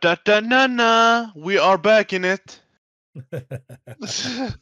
[0.00, 1.32] Da-da-da-da-na-na.
[1.36, 2.60] We are back in it.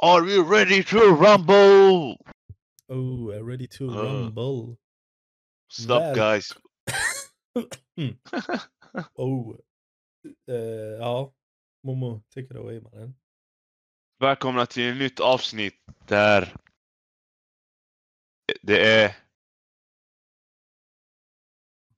[0.00, 2.16] Are you ready to rumble?
[2.90, 4.02] oh, I'm ready to Uh.
[4.02, 4.76] rumble.
[5.70, 6.52] Stop Väl- guys.
[7.98, 8.18] Mm.
[9.18, 9.56] oh.
[10.48, 11.32] Eh, ja,
[11.86, 13.14] Momo, take it away mannen.
[14.20, 16.56] Välkomna till ett nytt avsnitt där
[18.62, 19.16] det är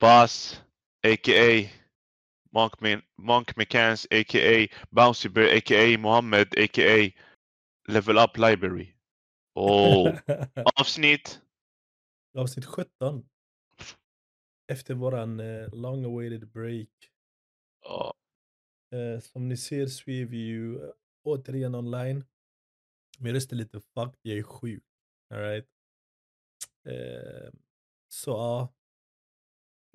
[0.01, 0.61] Buzz,
[1.07, 1.69] a.k.a.
[2.51, 4.69] Monk, Me- Monk McCanns, a.k.a.
[4.91, 5.99] Bouncy Bear, a.k.a.
[5.99, 7.13] Mohammed, a.k.a.
[7.93, 8.93] Level Up Library.
[9.55, 10.09] Och
[10.81, 11.41] avsnitt
[12.39, 13.29] Avsnitt 17.
[14.73, 16.89] Efter våran eh, long awaited break.
[17.83, 18.15] ja,
[18.95, 20.91] Eh, som ni ser så är vi ju eh,
[21.25, 22.25] återigen online.
[23.19, 24.85] Min röst är lite fucked, jag är sjuk.
[25.35, 25.69] Alright.
[26.89, 27.51] Eh,
[28.09, 28.75] så ja.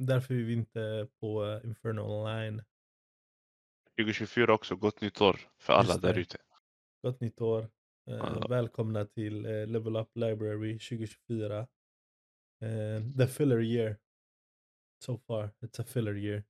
[0.07, 2.63] Därför är vi inte på eh, Inferno online.
[3.99, 6.37] 2024 också, gott nytt år för alla där ute.
[7.01, 7.69] Gott nytt år.
[8.09, 8.47] Eh.
[8.49, 11.59] Välkomna till eh, Level Up Library 2024.
[11.59, 11.67] Eh,
[13.17, 13.97] the filler year.
[15.05, 16.43] So far, it's a filler year.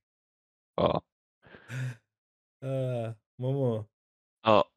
[0.76, 1.02] Ja.
[2.64, 3.84] Uh, Momo.
[4.42, 4.68] ja.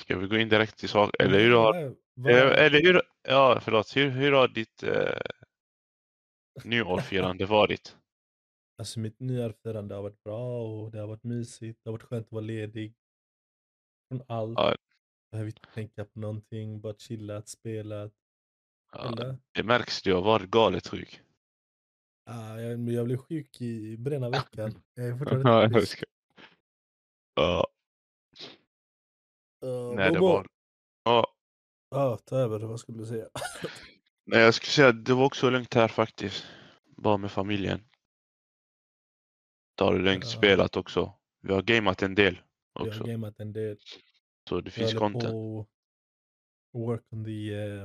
[0.00, 1.10] Ska vi gå in direkt till sak?
[1.18, 5.20] Eller hur har Eh, Eller hur, ja förlåt, hur, hur har ditt eh,
[6.64, 7.96] nyårsfirande varit?
[8.78, 11.80] Alltså mitt nyårsfirande har varit bra och det har varit mysigt.
[11.84, 12.94] Det har varit skönt att vara ledig.
[14.08, 14.58] Från allt.
[14.58, 14.76] Ja.
[15.30, 16.80] Behöver inte tänka på någonting.
[16.80, 18.12] Bara chillat, spelat.
[18.92, 21.20] Ja, det märks, du har varit galet sjuk.
[22.30, 24.82] Ah, jag, jag blev sjuk i början av veckan.
[24.94, 25.96] Jag är fortfarande frisk.
[25.98, 26.06] ska-
[27.34, 27.66] Ja,
[29.64, 30.46] Uh, nej det var...
[31.04, 31.26] Ja,
[31.90, 32.58] Ja, ta över.
[32.60, 33.28] Vad skulle du säga?
[34.24, 36.44] nej jag skulle säga att det var också lugnt här faktiskt.
[36.96, 37.80] Bara med familjen.
[39.80, 40.30] Har det lugnt Ja.
[40.30, 41.12] spelat också.
[41.40, 42.40] Vi har gameat en del
[42.72, 43.00] också.
[43.00, 43.78] har gameat en del.
[44.48, 45.24] Så det finns content.
[45.24, 45.66] på
[46.72, 47.54] work on the...
[47.54, 47.82] eh,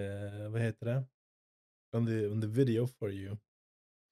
[0.00, 1.04] eh, vad heter det?
[1.92, 3.36] On the, on the video for you.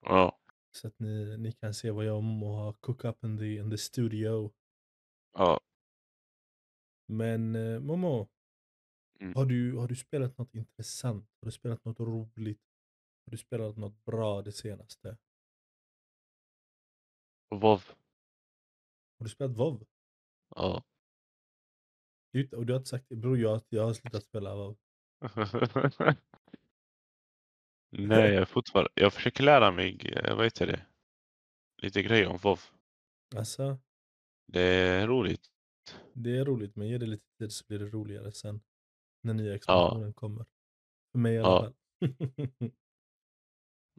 [0.04, 0.38] Ja,
[0.70, 3.70] Så att ni, ni kan se vad jag Momo har cook up in the, in
[3.70, 4.52] the studio.
[5.34, 5.60] ja.
[7.08, 8.28] Men eh, Momo,
[9.24, 9.34] Mm.
[9.36, 11.28] har, du, har du spelat något intressant?
[11.40, 12.60] Har du spelat något roligt?
[13.26, 15.16] Har du spelat något bra det senaste?
[17.50, 17.82] WoW.
[19.18, 19.86] Har du spelat WoW?
[20.56, 20.84] Ja.
[22.32, 24.76] Du, och du har inte sagt det, bror jag, jag har slutat spela WoW.
[27.90, 28.90] Nej, jag är fortfarande...
[28.94, 30.86] Jag försöker lära mig, eh, vad heter det?
[31.82, 32.60] Lite grejer om WoW.
[33.36, 33.78] Alltså,
[34.46, 35.46] Det är roligt.
[36.12, 38.60] det är roligt men ge det lite tid så blir det roligare sen.
[39.24, 40.46] När nya expansionen kommer.
[41.12, 41.60] För mig i alla Ja.
[41.60, 41.74] fall.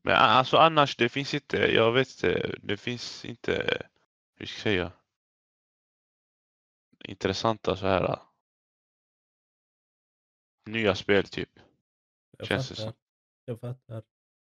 [0.04, 3.82] Men alltså annars, det finns inte, jag vet inte, det finns inte,
[4.36, 4.92] hur ska jag säga,
[7.06, 8.20] intressanta så här
[10.66, 11.60] nya spel typ.
[12.38, 12.92] jag Känns det fattar.
[12.92, 13.00] som.
[13.46, 14.04] Jag fattar.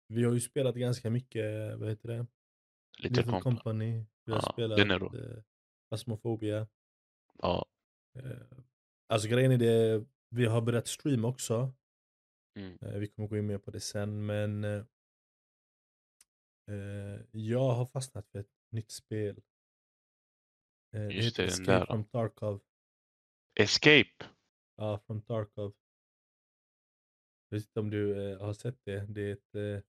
[0.08, 2.28] Vi har ju spelat ganska mycket, vad heter det?
[3.00, 3.44] Little komp.
[3.44, 4.06] Company.
[4.26, 5.44] Vi har Ja, spelat eh,
[5.90, 6.68] Phasmophobia.
[7.42, 7.66] Ja,
[8.20, 8.58] Eh,
[9.08, 11.74] alltså grejen är det, vi har börjat streama också.
[12.56, 12.78] Mm.
[12.82, 14.86] Eh, vi kommer gå in mer på det sen, men eh,
[16.68, 19.42] eh, jag har fastnat för ett nytt spel.
[20.96, 21.86] Eh, det Just det, den Escape där.
[21.86, 22.62] from Tarkov.
[23.60, 24.26] Escape.
[24.76, 25.76] Ja, från Tarkov.
[27.50, 29.06] Jag vet inte om du eh, har sett det.
[29.10, 29.84] Det är ett, eh,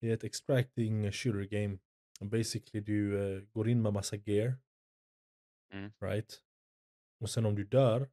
[0.00, 1.78] det är ett extracting shooter game.
[2.20, 4.54] Basically du går in med massa gear.
[5.72, 5.92] Mm.
[6.00, 6.42] Right?
[7.20, 8.10] Och sen om du dör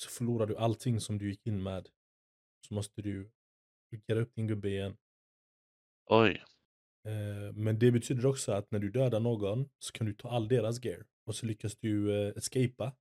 [0.00, 1.88] så förlorar du allting som du gick in med.
[2.68, 3.30] Så måste du
[3.90, 4.96] skicka upp din gubbe igen.
[6.06, 6.44] Oj,
[7.04, 10.48] Eh, men det betyder också att när du dödar någon så kan du ta all
[10.48, 11.06] deras gear.
[11.24, 12.96] Och så lyckas du eh, escapa.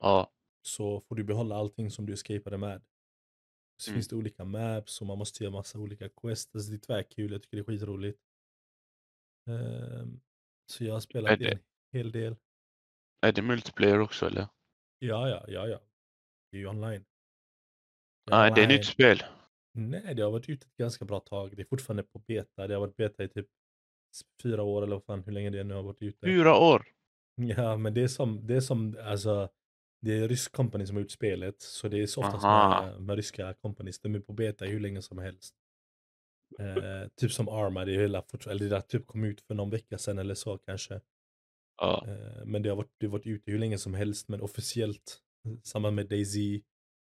[0.00, 0.32] ja,
[0.62, 2.82] Så får du behålla allting som du escapade med.
[3.76, 3.96] Så Mm.
[3.96, 6.54] finns det olika maps och man måste göra massa olika quests.
[6.54, 8.20] Alltså det är tvärkul, jag tycker det är skitroligt.
[9.46, 10.20] Ehm,
[10.66, 11.58] så jag har spelat Är det- en
[11.92, 12.36] hel del.
[13.20, 14.48] är det multiplayer också eller?
[14.98, 15.80] Ja, ja, ja, ja.
[16.50, 17.04] Det är ju online.
[18.30, 19.22] Nej, det är nytt spel.
[19.72, 21.56] Nej, det har varit ute ett ganska bra tag.
[21.56, 22.66] Det är fortfarande på beta.
[22.66, 23.46] Det har varit beta i typ
[24.42, 26.26] fyra år eller vad fan, hur länge det nu har varit ute.
[26.26, 26.86] Fyra år.
[27.34, 29.48] Ja, men det är som, det är som, alltså,
[30.02, 31.60] det är rysk company som har gjort spelet.
[31.60, 34.00] Så det är så oftast med, med ryska companies.
[34.00, 35.54] De är på beta hur länge som helst.
[36.58, 39.70] Eh, typ som Arma, det är hela, eller det där typ kom ut för någon
[39.70, 41.00] vecka sedan eller så kanske.
[41.76, 44.40] Ja, Eh, men det har, varit, det har varit ute hur länge som helst, men
[44.40, 45.20] officiellt.
[45.62, 46.36] Samma med DayZ,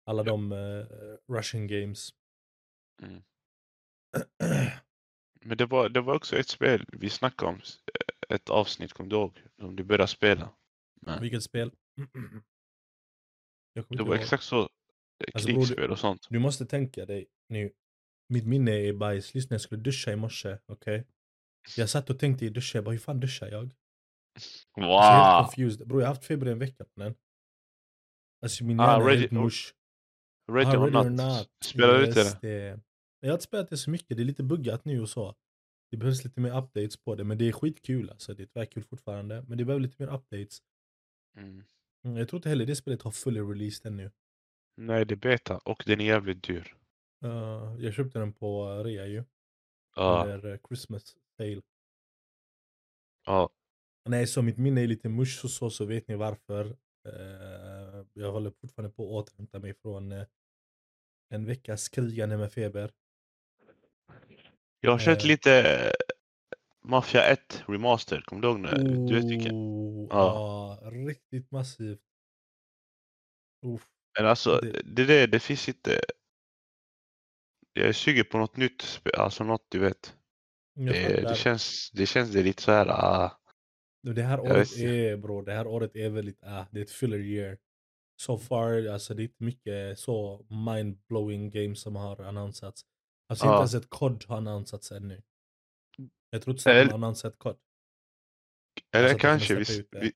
[0.07, 0.25] alla Ja.
[0.33, 0.87] de eh,
[1.35, 2.11] Russian games.
[3.03, 3.23] Mm.
[5.45, 7.79] Men det var, det var också ett spel vi snackade om, s-
[8.29, 9.43] ett avsnitt, kommer du ihåg?
[9.59, 10.51] Som du började spela.
[11.01, 11.21] Nej.
[11.21, 11.73] Vilket spel?
[13.73, 14.23] Jag Det var ihåg.
[14.23, 14.61] exakt så.
[14.61, 14.67] eh,
[15.35, 16.27] Alltså, bror, Krigsspel och sånt.
[16.31, 17.73] Du måste tänka dig nu.
[18.29, 19.35] Mitt minne är bajs.
[19.35, 20.59] Lyssna, jag skulle duscha i morse.
[20.67, 21.07] Okej?
[21.77, 22.79] Jag satt och tänkte i duschen.
[22.79, 23.75] Jag bara, hur fan duschar jag?
[24.35, 25.45] Alltså, helt Wow!
[25.45, 25.89] confused.
[25.89, 27.15] Bror, jag har haft feber i en vecka på den.
[28.43, 29.75] Alltså min Ah, hjärna är ready- helt mush.
[30.53, 31.07] Ready, Ah, or, ready not.
[31.07, 31.49] or not.
[31.65, 32.81] Spelar du inte det?
[33.21, 34.17] Jag har inte spelat det så mycket.
[34.17, 35.35] Det är lite buggat nu och så.
[35.91, 37.25] Det behövs lite mer updates på det.
[37.25, 38.35] Men det är skitkul alltså.
[38.35, 39.45] Det är tyvärr kul fortfarande.
[39.49, 40.59] Men det behöver lite mer updates.
[41.37, 41.65] Mm.
[42.05, 44.11] Mm, Jag tror inte heller det spelet har fully released ännu.
[44.77, 46.75] Nej, det är beta och den är jävligt dyr.
[47.25, 49.25] Uh, jag köpte den på uh, rea ju.
[49.97, 51.63] Ja, uh, Christmas sale.
[53.27, 53.51] ja.
[54.09, 56.67] Nej, så mitt minne är lite mush och så, så vet ni varför.
[57.09, 57.80] Eh,
[58.13, 60.27] jag håller fortfarande på att återhämta mig från eh,
[61.29, 62.91] en veckas krigande med feber.
[64.81, 65.27] Jag har kört Eh.
[65.27, 65.93] lite
[66.85, 68.61] Mafia 1 Remaster, kommer du ihåg?
[68.61, 69.55] när- Du vet vilken?
[70.11, 70.79] Ja.
[70.83, 70.91] ja.
[70.91, 72.01] riktigt massivt.
[73.67, 73.87] Uff.
[74.19, 76.01] Men alltså, Det- det, det, det finns inte...
[77.73, 80.17] Jag är sugen på något nytt, spe- alltså något du vet.
[80.75, 82.87] Det, det, känns, det känns det lite så här.
[82.89, 83.41] ah,
[84.03, 87.19] det här året är bror, det här året är väldigt, ah, det är ett filler
[87.19, 87.59] year.
[88.21, 92.85] So far, alltså det är inte mycket så mind-blowing games som har annonsats.
[93.29, 93.59] Alltså inte Ja.
[93.59, 95.23] ens ett COD har annonsats ännu.
[96.31, 97.57] Jag tror inte snart de Eller- har annonsat COD.
[98.93, 100.13] Eller Alltså att de kanske, vi, vi,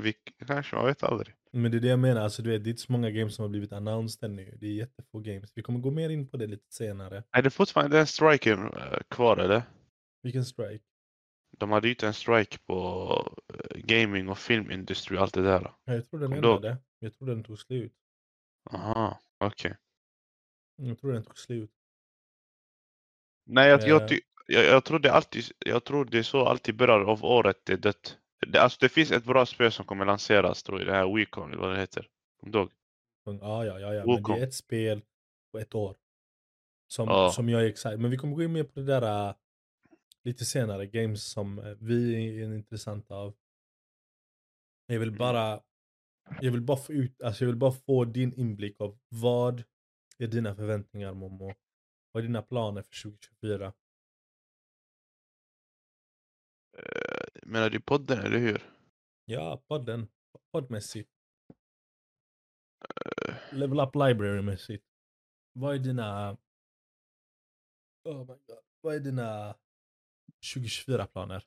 [0.00, 0.12] vi,
[0.46, 1.34] kanske, man vet aldrig.
[1.52, 3.34] Men det är det jag menar, alltså du vet, det är inte så många games
[3.34, 4.56] som har blivit annonsed ännu.
[4.60, 5.52] Det är jättefå games.
[5.54, 7.22] Vi kommer gå mer in på det lite senare.
[7.30, 9.62] Är det fortfarande den striken eh, kvar eller?
[10.22, 10.84] Vilken strike?
[11.58, 12.74] De hade ju inte en strike på
[13.54, 15.72] eh, gaming och filmindustri och allt det där.
[15.84, 16.76] Ja, Jag tror den ändrade.
[16.98, 17.92] Jag tror den tog slut.
[18.70, 19.76] Aha, okej.
[20.76, 21.70] Jag tror den tog slut.
[23.46, 23.88] Nej, jag, Eh.
[23.88, 27.24] jag, ty, jag, jag tror det alltid, jag tror det är så alltid börjar av
[27.24, 28.18] året det är dött.
[28.46, 31.48] Det, alltså det finns ett bra spel som kommer lanseras tror jag, det här Wecon
[31.52, 32.08] eller vad det heter.
[32.40, 32.70] Kommer du ihåg?
[33.24, 34.04] Ja, ja, ja, ja.
[34.06, 35.02] Men det är ett spel
[35.52, 35.96] på ett år.
[36.88, 37.30] Som, Ja.
[37.32, 38.00] som jag är excited.
[38.00, 39.34] Men vi kommer gå in mer på det där äh,
[40.26, 40.86] lite senare.
[40.86, 43.36] Games som äh, vi är intressanta av.
[44.86, 45.18] Jag vill Mm.
[45.18, 45.62] bara
[46.40, 49.64] jag vill bara få ut, alltså jag vill bara få din inblick av vad
[50.18, 51.54] är dina förväntningar Momo?
[52.12, 53.72] Vad är dina planer för 2024?
[56.78, 58.62] Eh, Menar du podden eller hur?
[59.24, 60.08] Ja, podden.
[60.52, 61.10] Poddmässigt.
[62.84, 64.84] Eh, Level Up Library-mässigt.
[65.52, 66.36] Vad är dina...
[68.04, 68.58] Oh my god.
[68.80, 69.54] Vad är dina
[70.42, 71.44] 2024-planer?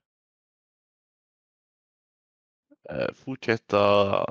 [2.89, 4.25] eh, fortsätta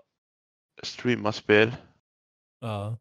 [0.83, 1.77] streama spel.
[2.61, 2.99] Ja.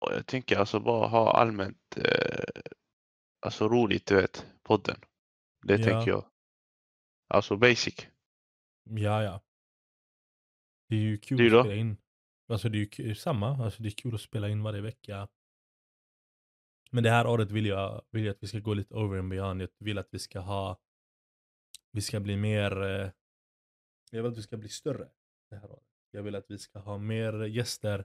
[0.00, 2.62] Och jag tänker alltså bara ha allmänt eh,
[3.46, 5.00] alltså roligt, du vet, podden.
[5.66, 5.84] Det Ja.
[5.84, 6.24] tänker jag.
[7.28, 8.06] Alltså basic.
[8.84, 9.40] Ja, ja.
[10.88, 11.96] Det är ju kul att spela in.
[12.48, 13.64] Alltså det är ju samma.
[13.64, 15.28] Alltså det är kul att spela in varje vecka.
[16.94, 19.30] Men det här året vill jag, vill jag att vi ska gå lite over and
[19.30, 19.62] beyond.
[19.62, 20.80] Jag vill att vi ska ha...
[21.92, 22.82] Vi ska bli mer...
[22.82, 23.10] eh,
[24.10, 25.10] Jag vill att vi ska bli större
[25.50, 25.88] det här året.
[26.10, 28.04] Jag vill att vi ska ha mer gäster.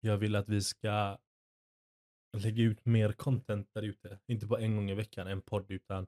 [0.00, 1.18] Jag vill att vi ska
[2.38, 4.20] lägga ut mer content där ute.
[4.26, 6.06] Inte bara en gång i veckan, en podd, utan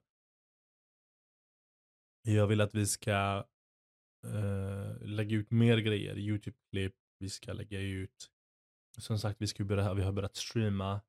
[2.22, 3.46] jag vill att vi ska
[4.26, 8.30] eh, lägga ut mer grejer, YouTube-klipp, vi ska lägga ut,
[8.98, 11.00] som sagt vi, ska börja, vi har börjat streama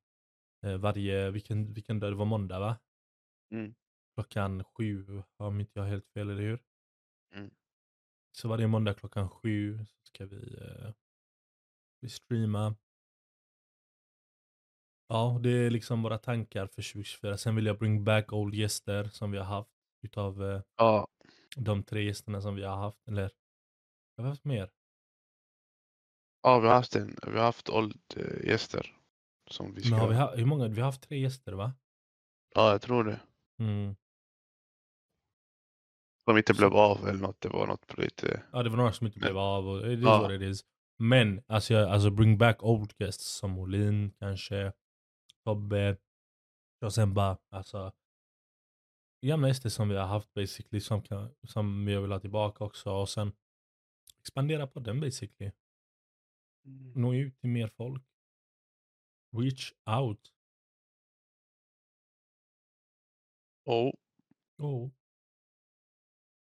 [0.64, 2.76] varje, vilken, vilken dag, det var måndag va?
[3.52, 3.74] Mm.
[4.14, 6.62] Klockan sju, om inte jag har helt fel, eller hur?
[7.34, 7.50] Mm.
[8.32, 10.92] Så varje måndag klockan sju så ska vi, eh,
[12.00, 12.76] vi streama.
[15.08, 17.38] Ja, det är liksom våra tankar för 2024.
[17.38, 19.70] Sen vill jag bring back old gäster som vi har haft
[20.02, 21.06] utav eh, Ja,
[21.56, 23.08] de tre gästerna som vi har haft.
[23.08, 23.30] Eller,
[24.16, 24.70] jag har haft mer.
[26.42, 28.96] ja vi har haft en, vi har haft old eh, gäster.
[29.50, 29.90] Som vi ska...
[29.90, 30.68] Men har vi, ha, hur många?
[30.68, 31.72] Vi har haft tre gäster va?
[32.54, 33.20] Ja, jag tror det.
[33.58, 33.96] Mm.
[36.24, 37.40] Som inte blev av eller något.
[37.40, 38.42] Det var något på lite...
[38.52, 40.22] Ja, det var några som inte blev av och it is Ja.
[40.22, 40.64] what it is.
[40.98, 44.72] Men, alltså, jag, alltså bring back old guests som Olin kanske,
[45.44, 45.96] Tobbe,
[46.80, 47.92] och sen bara, alltså
[49.26, 52.90] gamla gäster som vi har haft basically som, kan, som vi vill ha tillbaka också
[52.90, 53.32] och sen
[54.20, 55.52] expandera på den basically.
[56.94, 58.04] Nå ut till mer folk.
[59.34, 60.32] Reach out.
[63.66, 63.92] Oh,
[64.58, 64.90] Oh.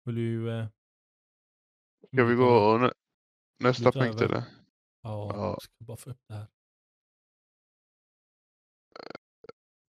[0.06, 0.52] Vill du...
[0.52, 0.68] Eh,
[2.14, 2.94] ska vi gå nä-
[3.60, 4.44] nästa ta punkt eller?
[5.02, 5.36] Ja, Ja.
[5.36, 6.48] jag ska bara få upp det här.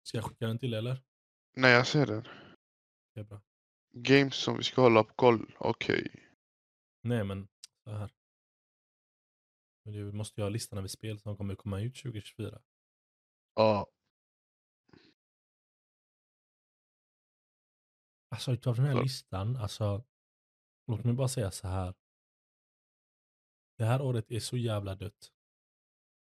[0.02, 1.02] Ska jag skicka den till eller?
[1.56, 2.22] Nej, jag ser den.
[3.14, 3.40] Det är bra.
[3.92, 5.54] Games som vi ska hålla på koll.
[5.58, 6.26] Okej.
[7.02, 7.48] Nej men,
[7.84, 8.10] så här.
[9.84, 12.62] Du måste ju ha listan över spel som kommer komma ut 2024.
[13.54, 13.86] Ja.
[18.28, 19.02] Alltså utav den här Ja.
[19.02, 20.04] listan, alltså.
[20.86, 21.94] Låt mig bara säga så här.
[23.78, 25.32] Det här året är så jävla dött.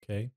[0.02, 0.35] Okej?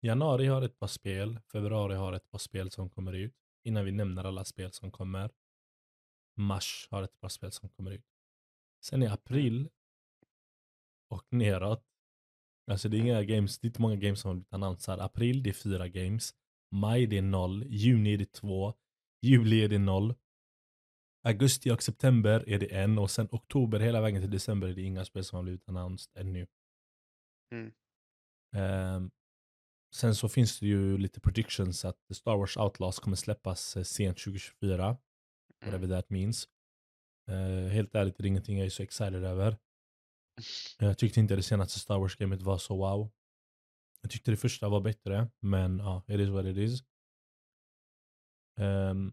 [0.00, 3.36] Januari har ett par spel, februari har ett par spel som kommer ut.
[3.62, 5.30] Innan vi nämner alla spel som kommer.
[6.36, 8.06] Mars har ett par spel som kommer ut.
[8.80, 9.70] Sen i april
[11.08, 11.84] och neråt.
[12.70, 15.04] Alltså det är inga games, det är inte många games som har blivit annonsade.
[15.04, 16.34] April det är fyra games.
[16.74, 17.64] Maj det är noll.
[17.66, 18.74] Juni är det två.
[19.22, 20.14] Juli är det noll.
[21.24, 24.82] Augusti och september är det en och sen oktober hela vägen till december är det
[24.82, 26.46] inga spel som har blivit annonsed ännu.
[27.52, 27.72] Mm.
[28.56, 29.10] Ehm,
[29.94, 34.18] sen så finns det ju lite predictions att Star Wars Outlaws kommer släppas eh, sent
[34.18, 34.96] 2024.
[35.64, 35.90] Whatever Mm.
[36.00, 36.48] that means.
[37.30, 39.56] Eh, helt ärligt är det ingenting jag är så excited över.
[40.78, 43.10] Eh, jag tyckte inte det senaste Star Wars-gamet var så wow.
[44.00, 46.82] Jag tyckte det första var bättre, men ja, it is what it is.
[48.60, 49.12] Um,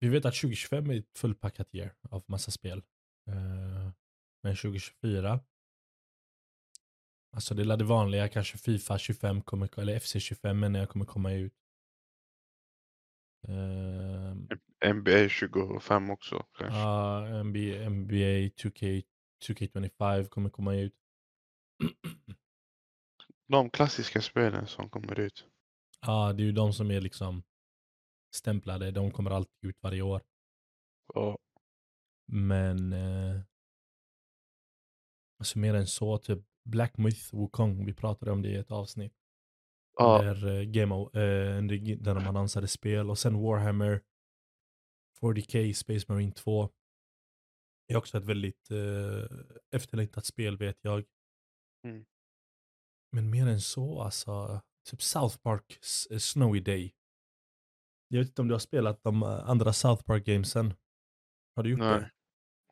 [0.00, 2.78] vi vet att 2025 är ett fullpackat year av massa spel.
[3.28, 3.90] Uh,
[4.42, 5.40] men 2024,
[7.32, 11.04] alltså det är det vanliga, kanske Fifa 25 kommer, eller FC 25 men jag kommer
[11.04, 11.54] komma ut.
[13.48, 14.48] Ehm,
[14.94, 16.78] NBA 25 också kanske.
[16.78, 19.02] Ja, NBA, NBA 2K,
[19.46, 20.94] 2K25 kommer komma ut.
[23.48, 25.46] De klassiska spelen som kommer ut.
[26.00, 27.42] Ja, det är ju de som är liksom
[28.34, 28.90] stämplade.
[28.90, 30.22] De kommer alltid ut varje år.
[31.14, 31.38] Ja.
[32.32, 33.40] Men eh,
[35.38, 39.14] alltså mer än så, typ Black Myth Wukong, vi pratade om det i ett avsnitt.
[39.98, 40.22] Ja.
[40.22, 41.62] Där, eh, Game of, eh,
[41.98, 44.02] där de annonsade spel och sen Warhammer
[45.20, 46.70] 40K Space Marine 2.
[47.88, 49.38] Det är också ett väldigt eh,
[49.76, 51.04] efterlängtat spel vet jag.
[51.84, 52.04] Mm.
[53.12, 54.60] Men mer än så, alltså.
[54.90, 55.78] Typ South Park
[56.10, 56.94] eh, Snowy Day.
[58.08, 60.74] Jag vet inte om du har spelat de eh, andra South Park gamesen.
[61.56, 62.00] Har du gjort Nej.
[62.00, 62.10] det?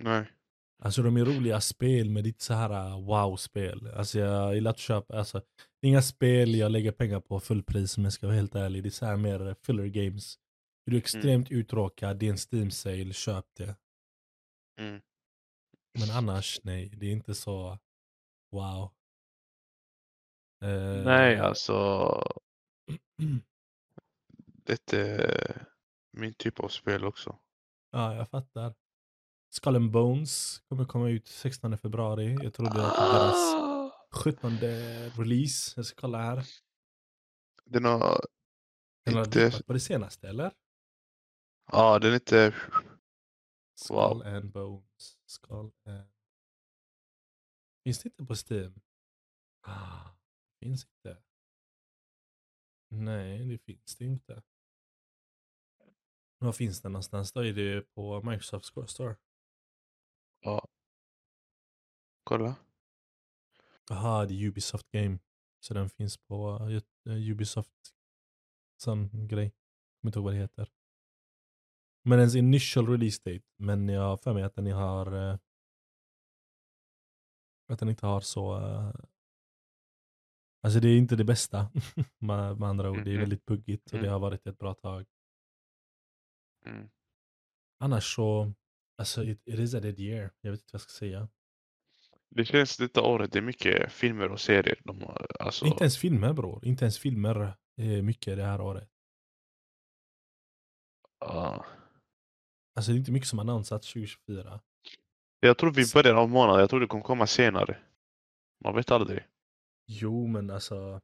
[0.05, 0.36] Nej.
[0.79, 3.87] Alltså de är roliga spel men det är inte så här uh, wow-spel.
[3.95, 5.43] Alltså jag gillar att köpa, alltså
[5.83, 8.83] inga spel jag lägger pengar på fullpris om jag ska vara helt ärlig.
[8.83, 10.39] Det är så här mer filler games.
[10.87, 13.77] Är du extremt uttråkad, det är en Steam sale, köp det.
[14.81, 15.01] Mm.
[15.99, 17.79] Men annars, nej, det är inte så
[18.53, 18.91] wow.
[20.63, 21.73] Eh, Nej, alltså.
[24.67, 25.67] Det är
[26.13, 27.39] min typ av spel också.
[27.91, 28.75] Ja, jag fattar.
[29.51, 32.37] Skull and Bones kommer komma ut 16 februari.
[32.43, 33.93] Jag tror det är typ deras Ah!
[34.13, 34.51] 17
[35.25, 35.73] release.
[35.77, 36.45] Jag ska kolla här.
[37.65, 38.21] Den har
[39.05, 39.63] Den har inte...
[39.67, 40.53] på det senaste eller?
[41.73, 42.55] Ja, den är inte...
[43.79, 44.23] Skull Wow.
[44.27, 45.19] and Bones.
[45.27, 46.09] Skull and...
[47.85, 48.81] Finns det inte på Steam?
[49.67, 50.11] Ah,
[50.61, 51.23] finns inte.
[52.89, 54.43] Nej, det finns det inte.
[56.39, 57.33] Var finns den någonstans?
[57.33, 59.17] Då är det på Microsoft Store.
[60.47, 60.69] Ja.
[62.25, 62.57] Kolla.
[63.89, 65.19] Jaha, det är Ubisoft Game.
[65.61, 67.95] Så den finns på uh, Ubisoft
[68.77, 69.45] sån grej.
[69.45, 70.69] Jag kommer inte ihåg vad det heter.
[72.05, 73.45] Men ens initial release date.
[73.57, 75.39] Men jag har för mig att den har uh,
[77.69, 78.95] att den inte har så uh,
[80.63, 81.71] Alltså det är inte det bästa
[82.19, 83.05] med, med andra ord.
[83.05, 84.13] Det är väldigt buggigt och det Mm.
[84.13, 85.07] har varit ett bra tag.
[86.67, 86.91] Mm.
[87.79, 88.53] Annars så,
[88.99, 90.31] alltså it, it is a dead year.
[90.41, 91.29] Jag vet inte vad jag ska säga.
[92.31, 94.81] Det känns detta året, det är mycket filmer och serier.
[94.85, 96.65] De har, alltså, Inte ens filmer bror.
[96.67, 98.89] Inte ens filmer är mycket det här året.
[101.21, 101.67] ja.
[102.77, 104.61] Alltså det är inte mycket som annonsats 2024.
[105.41, 107.79] Jag tror vi börjar av månaden, jag tror det kommer komma senare.
[108.65, 109.25] Man vet aldrig.
[109.87, 111.01] Jo, men alltså.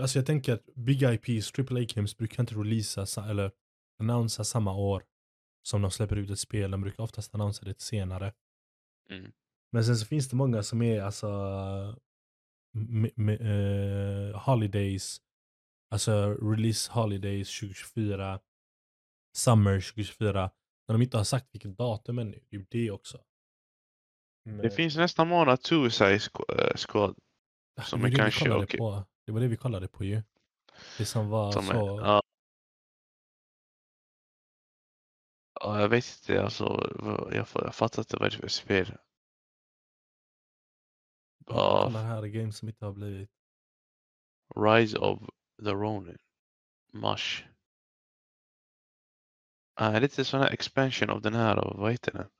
[0.00, 3.52] Alltså jag tänker att Big IPs, AAA games brukar inte releasa sa- eller
[3.98, 5.04] annonsa samma år
[5.66, 6.70] som de släpper ut ett spel.
[6.70, 8.32] De brukar oftast annonsera det senare.
[9.10, 9.32] Mm.
[9.72, 11.28] Men sen så finns det många som är alltså
[13.28, 15.20] eh, holidays,
[15.90, 18.40] alltså release holidays 2024,
[19.36, 20.50] summer 2024,
[20.88, 22.40] när de inte har sagt vilket datum ännu.
[22.50, 23.18] Det är ju det också.
[24.44, 26.14] Men- Det finns nästa månad Suicide
[26.58, 27.18] eh, Squad.
[27.76, 29.04] Ah, som det är det kanske vi kollade på.
[29.26, 30.22] Det var det vi kollade på ju.
[30.98, 32.00] Det som var Som är, så...
[32.04, 32.22] ja.
[35.64, 36.64] Ja, jag vet inte alltså.
[37.32, 38.96] Jag, jag fattar inte vad det är för spel.
[41.46, 43.30] Ja, kolla här, game som inte har blivit.
[44.56, 45.18] Rise of
[45.64, 46.18] The Ronin.
[46.92, 47.44] Mars.
[49.74, 52.30] Ah, lite sån här expansion av den här, och vad heter den?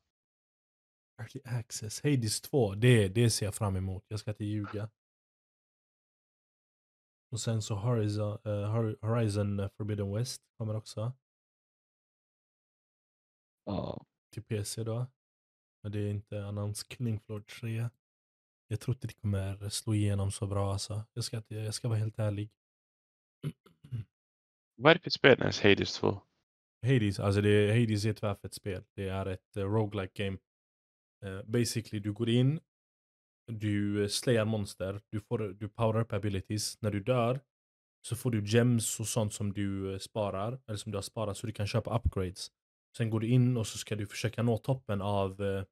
[1.19, 2.03] Early Access.
[2.03, 4.05] Hades 2, det, det ser jag fram emot.
[4.09, 4.91] Jag ska inte ljuga.
[7.31, 11.13] Och sen så Horizon, eh, Horizon Forbidden West kommer också.
[13.65, 14.07] Ja.
[14.33, 15.07] Till PC då.
[15.83, 17.89] Men det är inte annons Killing Floor 3.
[18.69, 21.03] Jag tror inte det kommer slå igenom så bra alltså.
[21.13, 22.51] Jag ska, jag ska vara helt ärlig.
[24.77, 26.21] Vad är det för spel ens Hades 2?
[26.83, 28.85] Hades, alltså det, Hades är ett tvärfett spel.
[28.95, 30.39] Det är ett uh, roguelike game.
[31.25, 32.61] Uh, basically, du går in,
[33.47, 36.83] du uh, slayar monster, du, får, du power up abilities.
[36.83, 37.41] När du dör
[38.07, 41.47] så får du gems och sånt som du sparar, eller som du har sparat så
[41.47, 42.51] du kan köpa upgrades.
[42.97, 45.65] Sen går du in och så ska du försöka nå toppen av uh,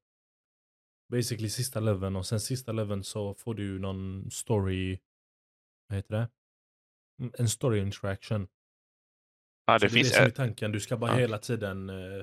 [1.12, 4.98] basically sista leveln och sen sista leveln så får du någon story,
[5.88, 6.28] vad heter det?
[7.20, 8.48] Mm, En story interaction.
[9.66, 10.72] Ah, Så det det är finns det som är tanken.
[10.72, 11.18] Du ska bara Ja.
[11.18, 12.22] hela tiden, eh,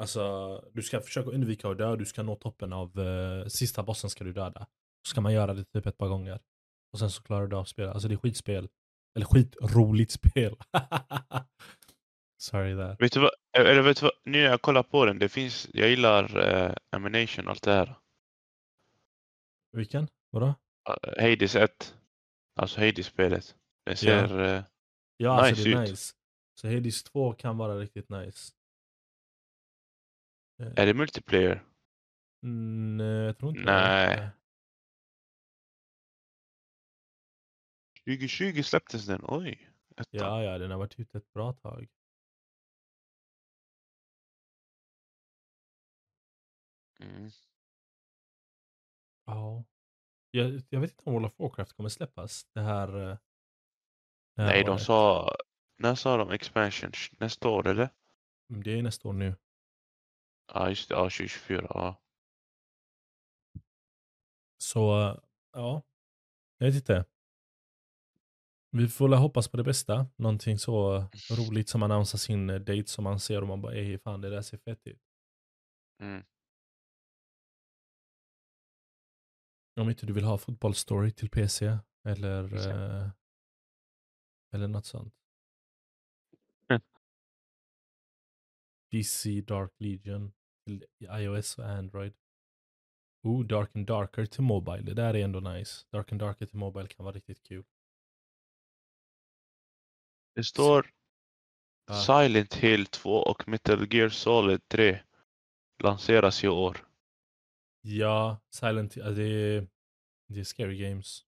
[0.00, 4.10] alltså du ska försöka undvika att dö, du ska nå toppen av eh, sista bossen
[4.10, 4.66] ska du döda.
[5.06, 6.40] Så ska man göra det typ ett par gånger.
[6.92, 7.92] Och sen så klarar du av spelet.
[7.92, 8.68] Alltså det är skitspel.
[9.16, 10.56] Eller skitroligt spel.
[12.40, 12.96] Sorry där.
[12.98, 13.30] Vet du vad?
[13.58, 14.12] Eller vet du vad?
[14.24, 16.36] Nu när jag kollar på den, det finns, jag gillar
[16.68, 17.94] uh, Amination och allt det här.
[19.72, 20.08] Vilken?
[20.30, 20.46] Vadå?
[20.46, 21.94] Uh, Hades 1.
[22.56, 23.56] Alltså Hades-spelet.
[23.86, 24.40] Den ser...
[24.40, 24.62] eh,
[25.16, 25.90] Ja, alltså Nice det är ut.
[25.90, 26.14] nice.
[26.54, 28.54] Så Hades 2 kan vara riktigt nice.
[30.62, 31.64] Eh, är det multiplayer?
[32.42, 34.16] Mm, nej, jag tror inte Nej.
[34.16, 34.30] det.
[38.16, 39.70] 2020 släpptes den, oj.
[40.10, 41.88] Ja, ja, den har varit ute ett bra tag.
[47.02, 47.30] Mm.
[49.26, 49.64] Ja.
[50.30, 53.18] Jag, jag vet inte om World of Warcraft kommer släppas det här, eh,
[54.36, 54.82] det här Nej, de året.
[54.82, 55.30] sa...
[55.80, 56.92] När sa de expansion?
[57.20, 57.88] Nästa år eller?
[58.50, 59.36] Mm, Det är nästa år nu.
[60.54, 60.94] Ja, just det.
[60.94, 61.66] Ja, 2024.
[61.70, 62.02] Ja.
[64.58, 65.16] Så, eh,
[65.52, 65.82] ja.
[66.58, 67.04] Jag vet inte.
[68.70, 70.06] Vi får väl hoppas på det bästa.
[70.16, 71.06] Någonting så eh,
[71.38, 74.30] roligt som annonsar sin eh, date som man ser och man bara, ej fan det
[74.30, 75.02] där ser fett ut.
[76.02, 76.24] Mm.
[79.78, 83.10] Om inte du vill ha fotbollsstory till PC eller, eh,
[84.52, 85.14] eller något sånt.
[86.70, 86.82] Mm.
[88.90, 90.32] DC Dark Legion
[90.66, 92.14] till iOS och Android.
[93.22, 94.82] Oh, Dark and Darker till Mobile.
[94.82, 95.86] Det där är ändå nice.
[95.90, 97.64] Dark and Darker till Mobile kan vara riktigt kul.
[100.34, 100.90] Det står
[101.86, 101.94] Ja.
[101.94, 105.00] Silent Hill 2 och Metal Gear Solid 3
[105.82, 106.87] lanseras i år.
[107.90, 109.66] Ja, Silent ja, det är,
[110.28, 111.24] det är Scary Games.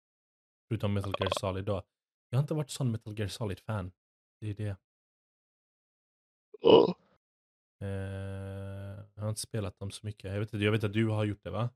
[0.68, 1.82] Förutom Metal Gear Solid då.
[2.30, 3.92] Jag har inte varit sån Metal Gear Solid-fan.
[4.40, 4.76] Det är det.
[6.60, 6.94] Oh.
[7.80, 10.32] Eh, jag har inte spelat dem så mycket.
[10.32, 11.70] Jag vet, inte- jag vet att du har gjort det va?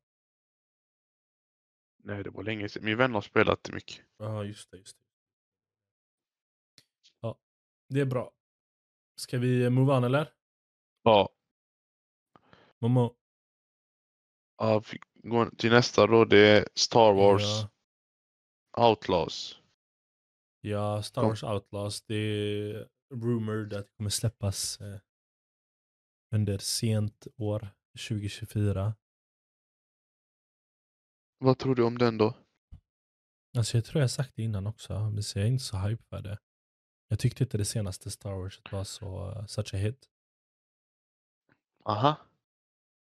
[2.03, 2.85] Nej, det var länge sedan.
[2.85, 4.05] Min vän har spelat det mycket.
[4.17, 5.05] Ja, just det, just det.
[7.21, 7.39] Ja,
[7.89, 8.33] det är bra.
[9.17, 10.33] Ska vi move on eller?
[11.03, 11.29] Ja,
[12.79, 13.17] Momo?
[14.61, 14.99] Ja vi
[15.31, 16.25] går till nästa då.
[16.25, 17.43] Det är Star Wars
[18.77, 19.59] Ja, Outlaws.
[20.61, 21.29] ja, Star Kom.
[21.29, 22.03] Wars Outlaws.
[22.03, 24.99] Det är rumored att det kommer släppas eh,
[26.35, 27.69] under sent år
[28.09, 28.95] 2024.
[31.39, 32.35] Vad tror du om den då?
[33.59, 36.23] Alltså jag tror jag sagt det innan också, men jag är inte så hype för
[36.23, 36.39] det.
[37.09, 40.09] Jag tyckte inte det senaste Star Wars var så, uh, such a hit.
[41.85, 42.17] Aha.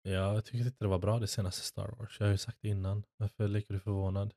[0.02, 2.16] Ja, jag tyckte inte det var bra det senaste Star Wars.
[2.20, 3.04] Jag har ju sagt det innan.
[3.16, 4.34] Varför leker du förvånad?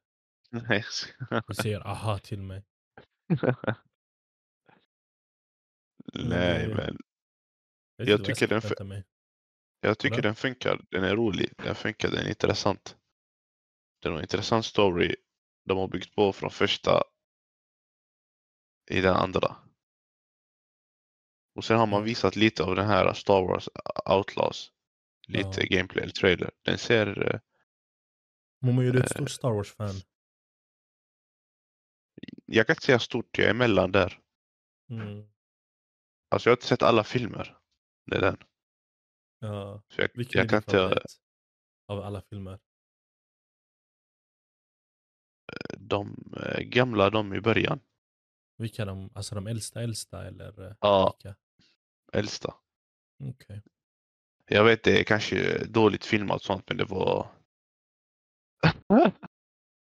[0.49, 0.83] Nej.
[1.47, 2.63] Du säger aha till mig.
[6.13, 6.97] Nej, men
[7.95, 9.03] Jag, Jag tycker den mig.
[9.81, 10.85] jag tycker den funkar.
[10.89, 11.53] Den är rolig.
[11.57, 12.09] Den funkar.
[12.09, 12.97] Den är intressant.
[14.01, 15.15] Det är en intressant story
[15.65, 17.03] de har byggt på från första
[18.91, 19.55] i den andra.
[21.55, 22.05] Och sen har man Ja.
[22.05, 23.69] visat lite av den här Star Wars
[24.05, 24.71] Outlaws.
[25.31, 25.77] Lite Ja.
[25.77, 26.51] gameplay eller trailer.
[26.61, 27.33] Den ser...
[27.35, 27.39] eh,
[28.61, 29.15] Momo, är du ett Eh.
[29.15, 29.95] stort Star Wars-fan?
[32.45, 34.19] Jag kan inte säga stort, jag är emellan där.
[34.89, 35.29] Mm.
[36.29, 37.57] Alltså jag har inte sett alla filmer.
[38.05, 38.37] Det är den.
[39.39, 39.83] Ja.
[39.87, 40.71] Så jag, Vilken jag är din inte...
[40.71, 41.21] favorit?
[41.87, 42.59] Av alla filmer?
[45.77, 47.79] De eh, gamla, de i början.
[48.57, 49.09] Vilka de?
[49.15, 50.75] Alltså de äldsta äldsta eller?
[50.79, 51.17] Ja.
[51.23, 51.35] Vilka?
[52.13, 52.55] Äldsta.
[53.23, 53.61] Okej.
[54.53, 57.27] Jag vet det är kanske dåligt filmat sånt men det var...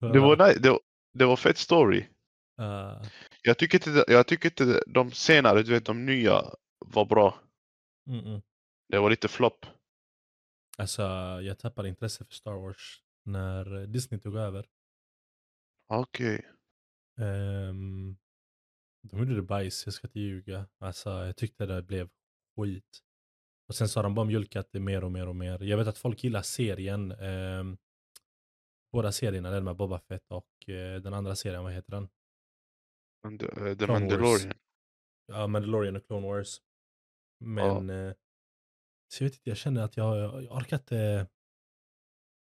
[0.00, 0.80] Det var, det var,
[1.12, 2.08] det var fett story.
[2.60, 3.02] Eh,
[3.42, 6.42] Jag tycker inte, jag tycker inte de senare, du vet de nya
[6.78, 7.40] var bra.
[8.10, 8.42] Mm-mm.
[8.88, 9.66] Det var lite flopp.
[10.78, 11.02] Alltså,
[11.42, 14.66] jag tappade intresse för Star Wars när Disney tog över.
[15.88, 16.46] Okej.
[17.20, 18.16] Ehm,
[19.02, 20.66] de gjorde det bajs, jag ska inte ljuga.
[20.78, 22.08] Alltså, jag tyckte det blev
[22.56, 23.02] skit.
[23.68, 25.62] Och sen så har de bara mjölkat det mer och mer och mer.
[25.62, 27.12] Jag vet att folk gillar serien.
[27.12, 27.76] ehm,
[28.92, 32.08] båda serierna, den med Boba Fett och eh, den andra serien, vad heter den?
[33.26, 34.52] And- eh, The Clone Mandalorian.
[35.26, 36.60] Ja, Mandalorian och Clone Wars.
[37.40, 38.12] Men, eh,
[39.12, 41.26] så jag vet inte, jag känner att jag, jag orkar inte.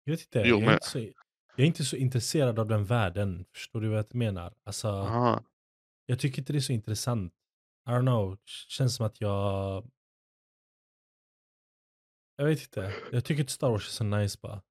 [0.04, 2.66] Jag vet inte, Jo, jag, är men- inte så, jag är inte så intresserad av
[2.66, 3.44] den världen.
[3.52, 4.54] Förstår du vad jag menar?
[4.64, 5.44] Alltså, Aha.
[6.06, 7.32] jag tycker inte det är så intressant.
[7.86, 8.38] I don't know,
[8.68, 9.90] känns som att jag...
[12.36, 14.62] Jag vet inte, jag tycker inte Star Wars är så nice bara.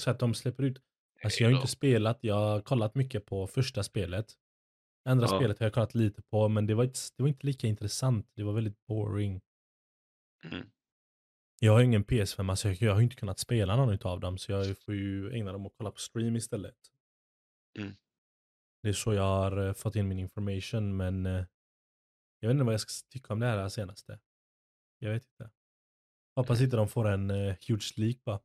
[0.00, 0.78] Så att de släpper ut,
[1.24, 4.34] alltså jag har inte spelat, jag har kollat mycket på första spelet.
[5.04, 5.38] Andra Ja.
[5.38, 8.30] spelet har jag kollat lite på, men det var, inte, det var inte lika intressant.
[8.34, 9.40] Det var väldigt boring.
[10.44, 10.70] Mm.
[11.60, 14.78] Jag har ingen PS5, alltså jag, har inte kunnat spela någon av dem, så jag
[14.78, 16.76] får ju ägna dem att kolla på stream istället.
[17.78, 17.96] Mm.
[18.82, 21.44] Det är så jag har eh, fått in min information, men eh,
[22.40, 24.20] jag vet inte vad jag ska tycka om det här senaste.
[24.98, 25.50] Jag vet inte.
[26.38, 28.40] Hoppas inte de får en uh, huge leak bara.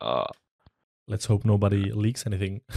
[0.00, 0.32] Ja,
[1.10, 2.60] Let's hope nobody leaks anything.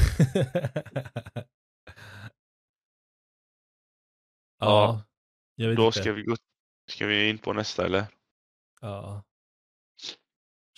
[4.59, 5.03] ja,
[5.55, 6.35] jag vet då ska vi, gå,
[6.91, 8.05] ska vi in på nästa eller?
[8.81, 9.23] Ja.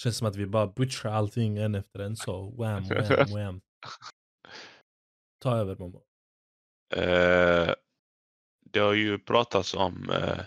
[0.02, 2.50] Känns som att vi bara butchar allting en efter en så.
[2.50, 3.62] Wham, wham, wham.
[5.40, 6.04] Ta över Momo.
[6.94, 7.74] Eh,
[8.60, 10.42] det har ju pratats om eh,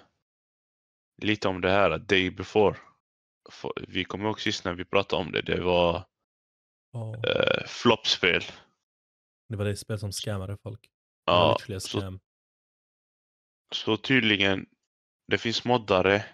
[1.19, 2.77] lite om det här day before.
[3.89, 6.05] Vi kommer ihåg sist när vi pratade om det, det var
[6.93, 8.43] Ja, eh, floppspel.
[9.49, 10.91] det var det spel som scammade folk.
[11.25, 12.19] Ja, så,
[13.75, 14.67] så tydligen,
[15.27, 16.25] det finns moddare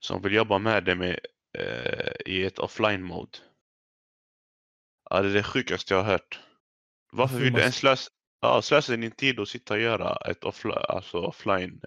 [0.00, 1.18] som vill jobba med det med,
[1.58, 3.38] eh, i ett offline mode.
[5.10, 6.40] Ja, det är det sjukaste jag har hört.
[7.12, 10.84] Varför vill du ens slösa, ja, slösa din tid och sitta och göra ett offline,
[10.88, 11.80] alltså offline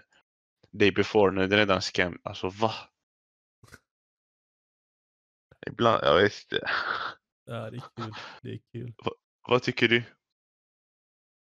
[0.72, 2.20] day before när det redan scam?
[2.24, 2.72] Alltså va?
[5.68, 6.70] Ibland, jag vet inte.
[7.46, 8.14] Ja, det är kul.
[8.42, 8.94] Det är kul.
[9.48, 10.04] Vad tycker du?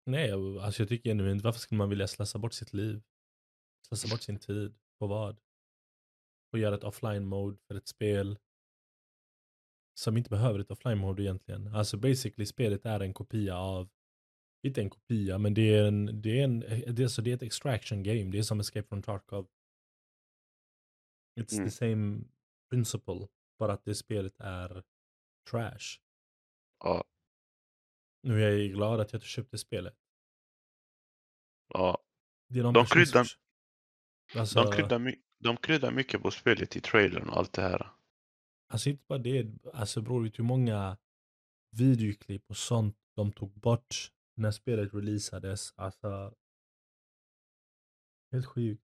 [0.06, 3.02] Nej, alltså jag tycker genuint, varför skulle man vilja slösa bort sitt liv?
[3.88, 4.78] Slösa bort sin tid.
[5.00, 5.40] På vad?
[6.52, 8.40] Och göra ett offline mode för ett spel
[10.00, 11.68] som inte behöver ett offline mode egentligen.
[11.68, 13.90] Alltså basically spelet är en kopia av,
[14.64, 16.60] inte en kopia, men det är en, det är en,
[16.96, 18.32] det är, så det är ett extraction game.
[18.32, 19.48] Det är som Escape from Tarkov.
[21.40, 21.66] It's Mm.
[21.66, 22.24] the same
[22.70, 23.28] principle,
[23.60, 24.84] bara att det spelet är
[25.50, 26.00] trash.
[26.84, 27.04] Ja,
[28.24, 29.96] Nu är jag glad att jag köpte spelet.
[31.74, 32.04] ja.
[32.50, 33.28] Det är någon De kryddar-
[34.36, 37.88] Alltså, De, kryddar de kryddar mycket på spelet i trailern och allt det här.
[38.70, 40.98] alltså inte bara det, alltså bror vet du hur många
[41.72, 45.74] videoklipp och sånt de tog bort när spelet releasades.
[45.76, 46.34] Alltså,
[48.32, 48.84] helt sjukt.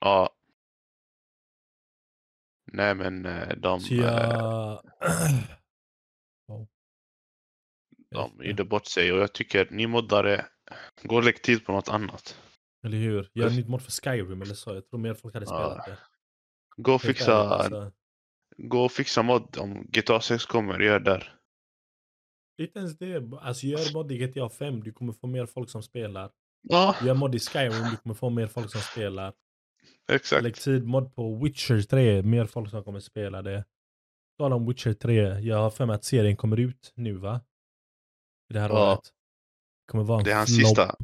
[0.00, 0.34] Ja.
[2.72, 4.82] Nej men eh, de, Så eh, jag...
[6.48, 6.68] wow.
[8.08, 10.46] Jag vet de gjorde bort sig och jag tycker ni moddare,
[11.02, 12.40] gå och lägg tid på något annat.
[12.84, 13.30] Eller hur?
[13.34, 14.74] Gör ett nytt mod för Skyrim eller så.
[14.74, 15.98] Jag tror mer folk hade Ja, spelat det.
[16.76, 17.92] Gå och fixa, alltså.
[18.56, 21.37] gå och fixa mod om GTA 6 kommer, gör där.
[22.58, 23.22] Inte ens det.
[23.40, 26.30] Alltså gör mod i GTA 5, du kommer få mer folk som spelar.
[26.62, 29.32] Ja, Gör mod i Skyrim, du kommer få mer folk som spelar.
[30.12, 30.42] exakt.
[30.42, 33.64] Lägg tid mod på Witcher 3, mer folk som kommer spela det.
[34.38, 37.40] Tala om Witcher 3, jag har för mig att serien kommer ut nu va?
[38.50, 38.92] I det här Ja.
[38.92, 39.04] året.
[39.04, 40.68] Det kommer vara en Det är hans flopp.
[40.68, 40.96] sista.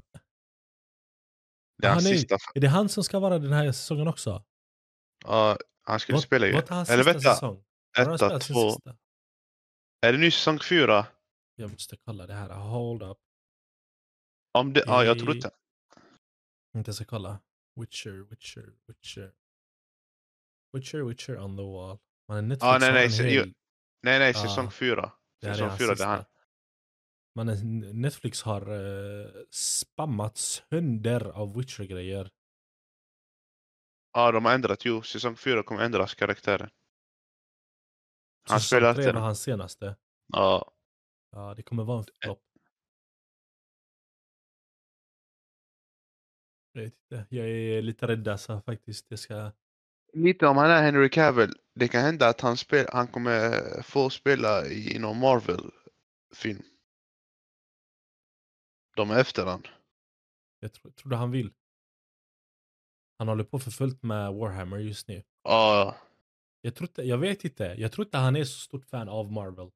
[1.79, 2.19] Det är Ah, hans nej.
[2.19, 2.37] sista.
[2.55, 4.45] Är det han som ska vara den här säsongen också?
[5.25, 6.53] Ja, han skulle spela ju.
[6.53, 7.65] Är hans Eller sista vänta, säsong?
[7.99, 8.71] Etta, två.
[10.07, 11.07] Är det ny säsong fyra?
[11.55, 12.49] Jag måste kolla det här.
[12.49, 13.19] Hold up.
[14.53, 15.51] Om det, ja, jag tror inte.
[16.77, 17.41] Inte ska kolla.
[17.81, 19.33] Witcher, Witcher, Witcher.
[20.73, 21.99] Witcher, Witcher on the wall.
[22.29, 23.33] Man, Netflix Ja, nej, nej, hel...
[23.33, 23.53] jo,
[24.03, 25.13] Nej, nej, säsong fyra.
[25.43, 26.25] Här är Säsong fyra, det är han.
[27.35, 32.31] Man, Netflix har uh, spammat sönder av Witcher-grejer.
[34.13, 34.85] Ja, de har ändrat.
[34.85, 36.71] Jo, säsong fyra kommer ändras karaktären.
[38.49, 39.17] Han spelar den.
[39.17, 39.97] hans senaste.
[40.33, 40.74] Ja,
[41.35, 42.43] Ja, det kommer vara en flopp.
[46.73, 47.27] Jag vet inte.
[47.29, 49.07] Jag är lite rädd alltså faktiskt.
[49.09, 49.53] Jag ska...
[50.13, 51.53] lite om han är Henry Cavill.
[51.75, 56.63] Det kan hända att han, spel, han kommer få spela i någon Marvel-film.
[58.97, 59.67] De är efter han.
[60.61, 61.53] Jag tro, trodde han vill.
[63.19, 65.23] Han håller på för fullt med Warhammer just nu.
[65.43, 65.97] Ja,
[66.61, 67.65] Jag, tror inte, jag vet inte.
[67.79, 69.71] Jag tror inte han är så stort fan av Marvel.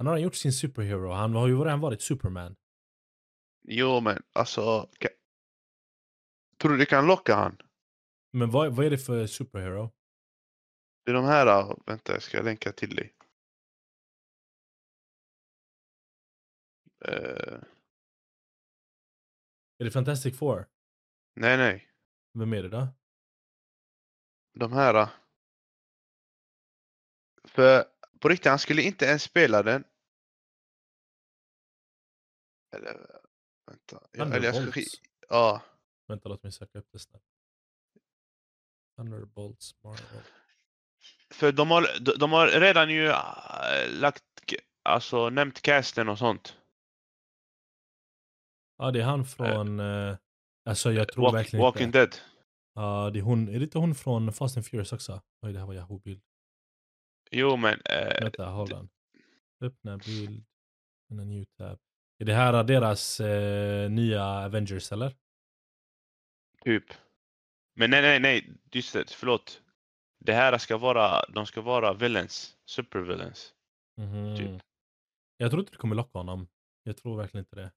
[0.00, 1.10] Han har gjort sin superhero.
[1.12, 2.56] Han har ju redan varit Superman.
[3.62, 4.60] jo men alltså.
[5.00, 5.16] ka-
[6.58, 7.58] Tror du det kan locka han?
[8.32, 9.90] Men vad, vad är det för superhero?
[11.04, 13.14] Det är de här, ah, vänta jag ska länka till dig.
[17.04, 17.60] Eh,
[19.78, 20.66] Är det Fantastic Four?
[21.34, 21.90] nej nej,
[22.38, 22.88] Vem är det då?
[24.54, 24.94] de här.
[24.94, 25.10] ah.
[27.44, 27.84] För
[28.20, 29.84] på riktigt, han skulle inte ens spela den.
[32.76, 33.20] Eller
[33.66, 34.08] vänta.
[34.12, 35.00] Jag, eller jag ska, sk- Thunderbolts.
[35.28, 35.62] ja,
[36.06, 37.24] Vänta, låt mig söka upp det snabbt.
[38.96, 40.22] Thunderbolts Marvel.
[41.30, 44.24] för de har, de, de har redan ju ah, lagt,
[44.82, 46.56] alltså nämnt casten och sånt.
[48.78, 49.80] Ja, det är han från...
[49.80, 50.16] eh,
[50.64, 51.98] alltså jag tror Walk, verkligen Walking inte.
[51.98, 52.16] Dead.
[52.74, 53.48] Ja, det är hon.
[53.48, 55.22] Är det inte hon från Fast and Furious också?
[55.42, 56.20] Oj, det här var Yahoo-bild.
[57.30, 58.88] Jo men, eh, Vänta, hold on.
[59.60, 60.44] Öppna bild.
[61.10, 61.78] En new tab.
[62.18, 65.14] Är det här deras eh, nya Avengers eller?
[66.64, 66.84] typ.
[67.74, 69.62] Men nej nej nej, just det, förlåt.
[70.18, 73.54] Det här ska vara, de ska vara villains, supervillains.
[73.96, 74.36] Mhm.
[74.36, 74.62] Typ.
[75.36, 76.48] Jag tror inte det kommer locka honom.
[76.82, 77.72] Jag tror verkligen inte det.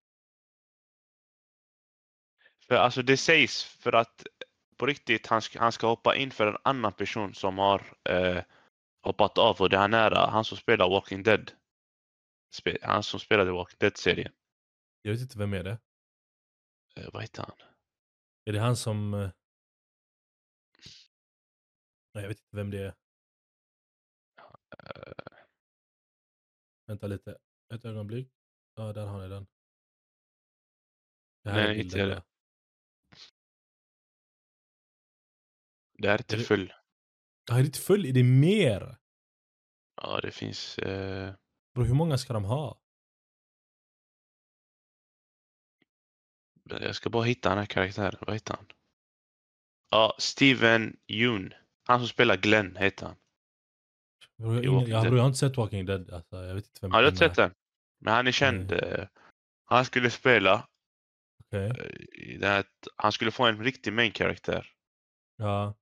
[2.67, 4.27] För alltså det sägs för att
[4.77, 8.43] på riktigt han ska, han ska hoppa in för en annan person som har eh,
[9.03, 11.51] hoppat av och det är nära han som spelar Walking Dead.
[12.53, 14.33] Spe, han som spelade Walking Dead-serien.
[15.01, 15.77] Jag vet inte vem är det.
[16.95, 17.57] Eh, vad heter han?
[18.45, 19.13] Är det han som...
[19.13, 19.29] eh,
[22.13, 22.95] Nej, jag vet inte vem det är.
[24.79, 25.13] Eh,
[26.85, 27.37] Vänta lite.
[27.73, 28.31] Ett ögonblick.
[28.75, 29.47] Ja, där har ni den.
[31.43, 32.23] Det här är Nej, inte det.
[35.93, 36.73] det här är inte full.
[37.49, 38.06] Ja, är inte full?
[38.06, 38.97] Är det mer?
[40.01, 40.77] Ja, det finns...
[40.77, 41.34] Eh,
[41.75, 42.79] Bro, hur många ska de ha?
[46.63, 48.15] jag ska bara hitta den här karaktären.
[48.21, 48.65] Vad heter han?
[49.89, 51.53] Ja, Steven Yeun.
[51.88, 53.15] Han som spelar Glenn heter han.
[54.38, 56.12] Bro, jag, I ingen, Walking jag, bro, jag har inte sett Walking Dead.
[56.12, 57.53] Alltså, jag vet inte vem Ja, du har sett den?
[57.99, 58.71] Men han är känd.
[58.71, 59.08] Eh,
[59.65, 60.67] han skulle spela
[61.45, 61.71] Okej.
[62.41, 62.63] eh,
[62.95, 64.69] Han skulle få en riktig main karaktär.
[65.38, 65.75] Ja.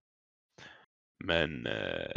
[1.25, 2.11] Men eh,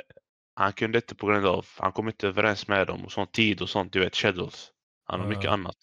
[0.54, 3.62] han kunde inte på grund av, han kom inte överens med dem och sån tid
[3.62, 4.70] och sånt, du vet, schedules.
[5.04, 5.50] Han har mycket Ja.
[5.50, 5.76] annat.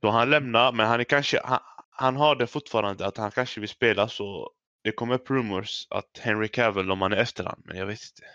[0.00, 1.60] Så han lämnar, men han är kanske, han,
[1.90, 4.50] han har det fortfarande att han kanske vill spela så
[4.84, 8.00] det kommer upp rumors att Henry Cavill om han är efter han, men jag vet
[8.00, 8.26] inte.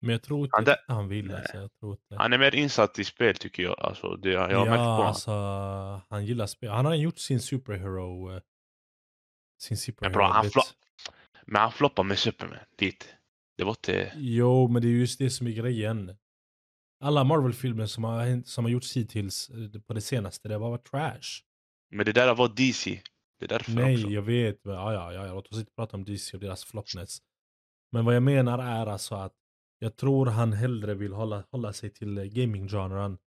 [0.00, 1.34] Men jag tror inte Han där- han vill.
[1.34, 2.16] Alltså, jag tror inte.
[2.16, 3.80] Han är mer insatt i spel tycker jag.
[3.80, 5.06] Alltså, det, jag har märkt på ja, honom.
[5.06, 5.30] alltså,
[6.10, 6.70] han gillar spel.
[6.70, 8.34] Han har gjort sin superhero...
[8.36, 8.42] eh,
[9.60, 10.54] Sin superhero bra, han bit.
[11.46, 13.14] Men han floppar med Superman, dit.
[13.56, 14.12] Det var inte...
[14.16, 16.16] Jo, men det är just det som är grejen.
[17.00, 20.70] Alla Marvel-filmer som har, som har gjorts hittills eh, på det senaste, det har bara
[20.70, 21.42] varit trash.
[21.90, 23.02] Men det där var DC.
[23.38, 24.08] Det är därför Nej, också.
[24.08, 24.64] jag vet.
[24.64, 27.18] Men, ja, ja, ja, låt oss inte prata om DC och deras floppness.
[27.92, 29.32] Men vad jag menar är alltså att
[29.78, 33.18] jag tror han hellre vill hålla, hålla sig till eh, gaming-genren.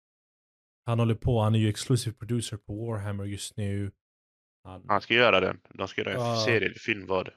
[0.87, 3.93] Han håller på, han är ju exclusive producer på Warhammer just nu.
[4.65, 5.61] Han, Han ska göra den.
[5.75, 6.45] De ska göra en Ja.
[6.47, 7.35] serie, film var det.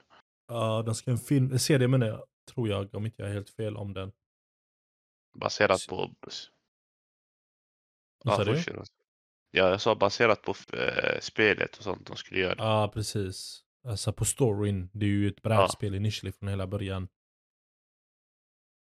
[0.52, 3.34] Ja, de ska en film, en serie menar jag, tror jag, om inte jag är
[3.34, 4.12] helt fel om den.
[5.34, 6.14] Baserat på...
[8.24, 8.62] Vad sa du?
[9.50, 12.54] Ja, jag sa baserat på eh, spelet och sånt de skulle göra.
[12.58, 13.64] Ja, precis.
[13.84, 17.08] Alltså på storyn, det är ju ett brädspel initially från hela början.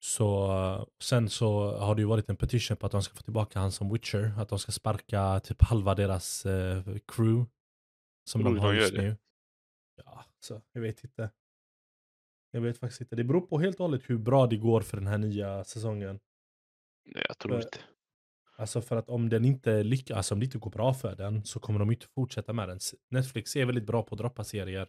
[0.04, 3.22] Så eh, sen så har det ju varit en petition på att de ska få
[3.22, 4.32] tillbaka han som Witcher.
[4.38, 7.50] Att de ska sparka typ halva deras eh, crew.
[8.24, 9.16] Som Tror de har just nu.
[10.04, 11.30] Ja, så jag vet inte.
[12.54, 13.16] Jag vet faktiskt inte.
[13.16, 16.20] Det beror på helt och hållet hur bra det går för den här nya säsongen.
[17.04, 17.78] Nej, jag tror För- inte.
[18.56, 21.44] Alltså för att om den inte lyckas, alltså om det inte går bra för den
[21.44, 22.78] så kommer de inte fortsätta med den.
[23.10, 24.88] Netflix är väldigt bra på att droppa serier.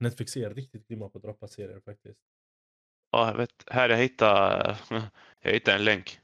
[0.00, 2.20] Netflix är riktigt grymma på att droppa serier faktiskt.
[3.10, 3.64] Ja, jag vet.
[3.66, 4.76] Här jag hittade,
[5.40, 6.20] jag hittade en länk.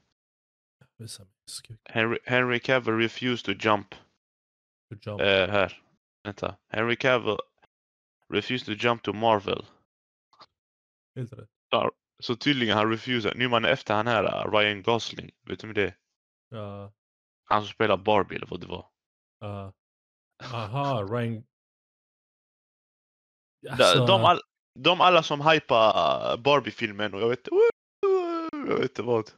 [1.83, 3.95] Henry, Henry Cavill refused to jump.
[4.89, 5.21] Good job.
[5.21, 5.81] Eh, här.
[6.23, 6.55] Vänta.
[6.69, 7.37] Henry Cavill
[8.33, 9.65] refused to jump to Marvel.
[11.15, 11.49] Helt rätt.
[12.23, 13.33] Så tydligen han refusar.
[13.35, 15.31] Nu man efter han här, uh, Ryan Gosling.
[15.47, 15.97] Vet du med det är?
[16.49, 16.93] Ja.
[17.43, 18.89] Han som spelar Barbie eller vad det var.
[19.39, 19.73] ja.
[20.53, 21.43] aha, Ryan...
[23.69, 24.39] Alltså, De, all,
[24.79, 27.47] de alla som hypar uh, Barbie-filmen och jag vet.
[28.51, 29.29] Jag vet inte vad.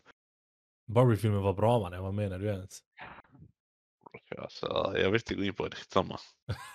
[0.87, 2.83] Barbie-filmen var bra mannen, vad menar du ens?
[4.37, 5.77] Alltså, jag vill inte gå in på det.
[5.93, 6.19] Samma.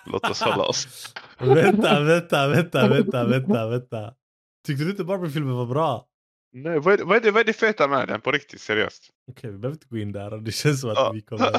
[0.06, 1.14] Låt oss hålla oss.
[1.38, 4.14] vänta, vänta, vänta, vänta, vänta, vänta.
[4.66, 6.06] Tyckte du inte Barbie-filmen var bra?
[6.52, 8.60] Nej, vad är, det- vad, är det, vad är det feta med den på riktigt?
[8.60, 9.10] Seriöst?
[9.30, 10.30] Okej, vi behöver inte gå in där.
[10.38, 11.12] Det känns som att Ja.
[11.14, 11.54] vi kommer...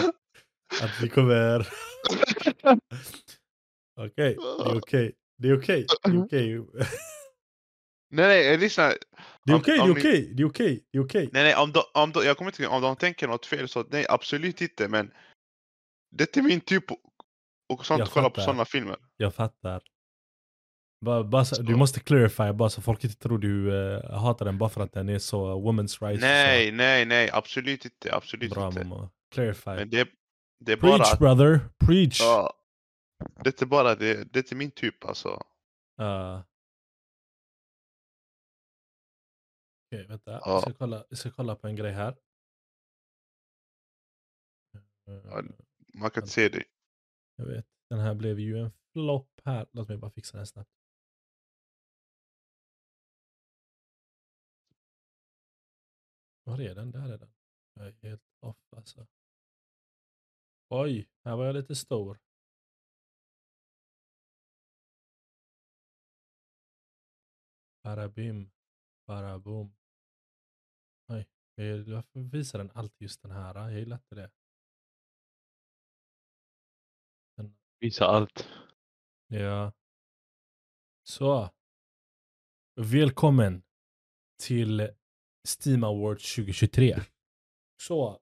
[0.82, 1.68] Att vi kommer...
[4.00, 5.14] Okej, det är okej.
[5.38, 5.86] Det är okej.
[6.04, 6.66] Det är okej.
[8.14, 8.94] Nej, nej, lyssna.
[9.46, 10.34] Det är okej, det om är okej.
[10.36, 10.84] Det är okej.
[10.92, 11.30] Det är okej.
[11.34, 13.86] Nej, nej, om de, om de, jag kommer inte om de tänker något fel så
[13.90, 15.12] nej, absolut inte, men
[16.12, 16.84] det är min typ
[17.70, 18.98] och, sånt kolla på sådana filmer.
[19.18, 19.84] Jag fattar.
[21.06, 24.58] Bara, bara så, du måste clarify bara så folk inte tror du uh, hatar den
[24.58, 26.22] bara för att den är så women's rights.
[26.22, 28.84] Nej, nej, nej, absolut inte, absolut Bra inte.
[28.84, 29.10] mamma.
[29.34, 29.70] Clarify.
[29.70, 30.10] Men det,
[30.60, 32.22] det är bara Preach att, brother, preach!
[32.22, 32.54] ja,
[33.44, 35.30] det är bara det, det är min typ alltså.
[36.02, 36.42] Uh.
[39.88, 40.32] Okej, vänta.
[40.32, 40.42] Ja.
[40.46, 42.16] Jag, ska kolla, jag ska kolla på en grej här.
[45.08, 45.42] Eh, Ja.
[45.94, 46.64] Man kan inte se det.
[47.36, 47.66] Jag vet.
[47.90, 49.68] Den här blev ju en flopp här.
[49.72, 50.72] Låt mig bara fixa den snabbt.
[56.44, 56.92] Var är den?
[56.92, 57.34] Där är den.
[57.74, 59.08] Jag är helt off alltså.
[60.70, 62.20] Oj, här var jag lite stor.
[67.84, 68.52] Barabim.
[69.08, 69.76] Barabom.
[71.08, 73.56] Oj, jag- varför visar den alltid just den här?
[73.56, 74.32] Jag gillar inte det.
[77.82, 78.50] Visa allt.
[79.28, 79.72] ja.
[81.04, 81.50] Så.
[82.76, 83.64] Välkommen
[84.44, 84.90] till
[85.48, 86.96] Steam Awards 2023.
[87.82, 88.20] Så.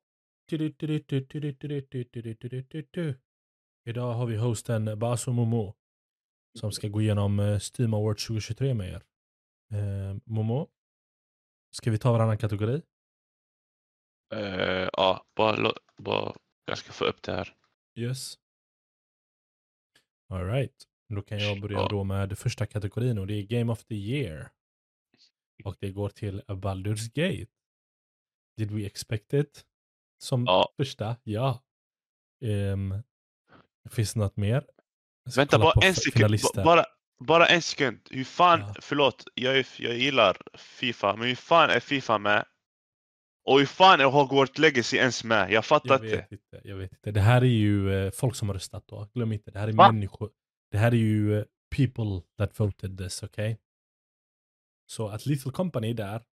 [3.85, 5.75] Idag har vi hosten Baso Momo
[6.59, 9.03] som ska gå igenom eh, Steam Awards 2023 med er.
[9.73, 10.69] Eh, Momo,
[11.71, 12.81] ska vi ta varannan kategori?
[14.33, 17.55] Eh, ja, bara, bara, jag ska få upp det här.
[17.95, 18.39] Yes.
[20.29, 20.83] Alright.
[21.09, 21.87] Då kan jag börja Ja.
[21.89, 24.49] då med första kategorin och det är Game of the Year.
[25.63, 27.51] Och det går till Baldur's Gate.
[28.57, 29.65] Did we expect it?
[30.23, 30.73] Som Ja.
[30.77, 31.15] första?
[31.23, 31.63] Ja.
[32.45, 33.03] Um,
[33.89, 34.65] finns det något mer?
[35.35, 36.39] Vänta bara en sekund.
[36.55, 36.85] Bara,
[37.19, 38.07] bara en sekund.
[38.11, 38.73] Hur fan, Ja.
[38.81, 42.45] förlåt, jag, jag gillar Fifa, men hur fan är Fifa med?
[43.49, 45.51] Och hur fan är Hogwarts Legacy ens med?
[45.51, 47.11] Jag fattar Jag vet inte, jag vet inte.
[47.11, 49.07] Det här är ju eh, folk som har röstat då.
[49.13, 49.91] Glöm inte, det här är Va?
[49.91, 50.29] människor.
[50.71, 53.59] Det här är ju eh, people that voted this, okej?
[54.85, 56.23] Så att Lethal Company är där,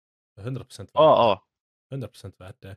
[0.40, 1.42] 100% värt Ja,
[1.90, 1.96] det.
[1.96, 2.76] 100% värt det.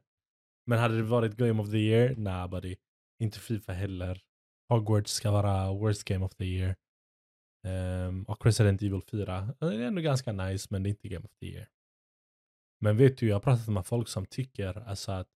[0.66, 2.16] Men hade det varit Game of the Year?
[2.16, 2.76] Nah buddy.
[3.20, 4.22] Inte Fifa heller.
[4.70, 6.76] Hogwarts ska vara Worst Game of the Year.
[7.68, 9.54] Ehm, och Resident Evil 4.
[9.60, 11.68] Det är ändå ganska nice, men det är inte Game of the Year.
[12.80, 15.28] Men vet du, jag har pratat med folk som tycker alltså att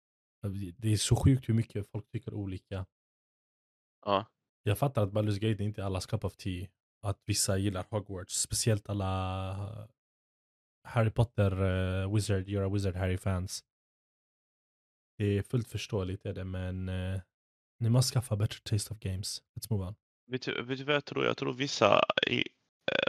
[0.77, 2.85] det är så sjukt hur mycket folk tycker olika.
[4.05, 4.25] ja.
[4.65, 6.67] Jag fattar att Baldur's Gate inte är allas cup of tea.
[7.01, 8.33] Att vissa gillar Hogwarts.
[8.41, 9.85] Speciellt alla eh,
[10.83, 13.63] Harry Potter, eh, Wizard, You're a Wizard Harry-fans.
[15.17, 17.21] Det är fullt förståeligt är det, men eh,
[17.79, 19.43] ni måste skaffa better taste of games.
[19.55, 19.95] Let's move on.
[20.27, 21.25] Vet, du, vet du vad jag tror?
[21.25, 22.43] Jag tror vissa, i,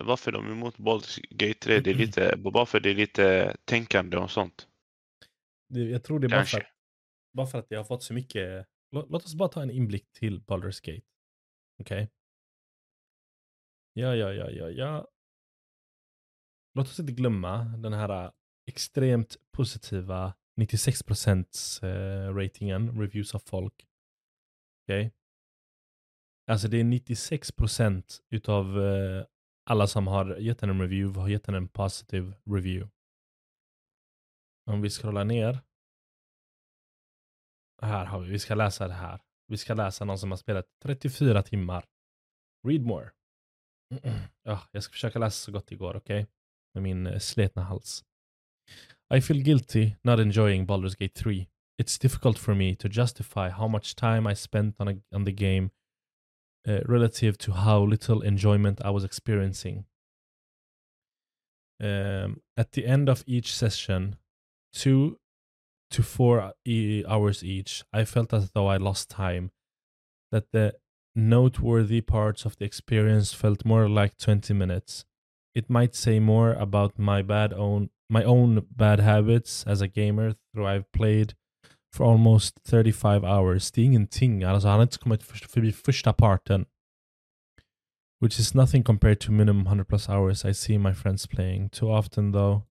[0.02, 3.56] varför de är emot Baldur's Gate 3, det är lite, bara för det är lite
[3.64, 4.68] tänkande och sånt.
[5.68, 6.66] Jag tror det är bara för, att,
[7.32, 8.66] bara för att jag har fått så mycket.
[8.90, 11.06] Låt, låt oss bara ta en inblick till Baldur's Gate.
[11.80, 12.10] Okej?
[13.92, 15.08] Ja, ja, ja, ja, ja.
[16.74, 18.30] Låt oss inte glömma den här äh,
[18.66, 23.86] extremt positiva 96% eh, ratingen, reviews av folk.
[24.82, 25.12] Okej?
[26.46, 29.24] Alltså det är 96% utav eh,
[29.64, 32.90] alla som har gett henne en review har gett henne en positive review.
[34.70, 35.60] Om vi scrollar ner.
[37.82, 39.20] Här har vi, vi ska läsa det här.
[39.46, 41.84] Vi ska läsa någon som har spelat 34 timmar.
[42.68, 43.10] Read more.
[44.46, 46.26] Ja, jag ska försöka läsa så gott det går, okej?
[46.74, 48.04] Med min eh, sletna hals.
[49.14, 51.46] I feel guilty not enjoying Baldur's Gate 3.
[51.82, 55.32] It's difficult for me to justify how much time I spent on, a, on the
[55.32, 55.70] game
[56.66, 59.84] uh, relative to how little enjoyment I was experiencing.
[61.82, 64.16] Um, at the end of each session,
[64.72, 65.18] two
[65.90, 69.50] to four e- hours each, I felt as though I lost time.
[70.32, 70.74] That the
[71.14, 75.04] noteworthy parts of the experience felt more like 20 minutes.
[75.54, 80.34] It might say more about my bad own my own bad habits as a gamer
[80.52, 81.34] through I've played
[81.94, 83.70] for almost 35 hours.
[83.70, 84.42] Det är ingenting.
[84.44, 86.66] Alltså han har inte kommit för- förbi första parten.
[88.20, 91.70] Which is nothing compared to minimum 100 plus hours I see my friends playing.
[91.70, 92.62] Too often though.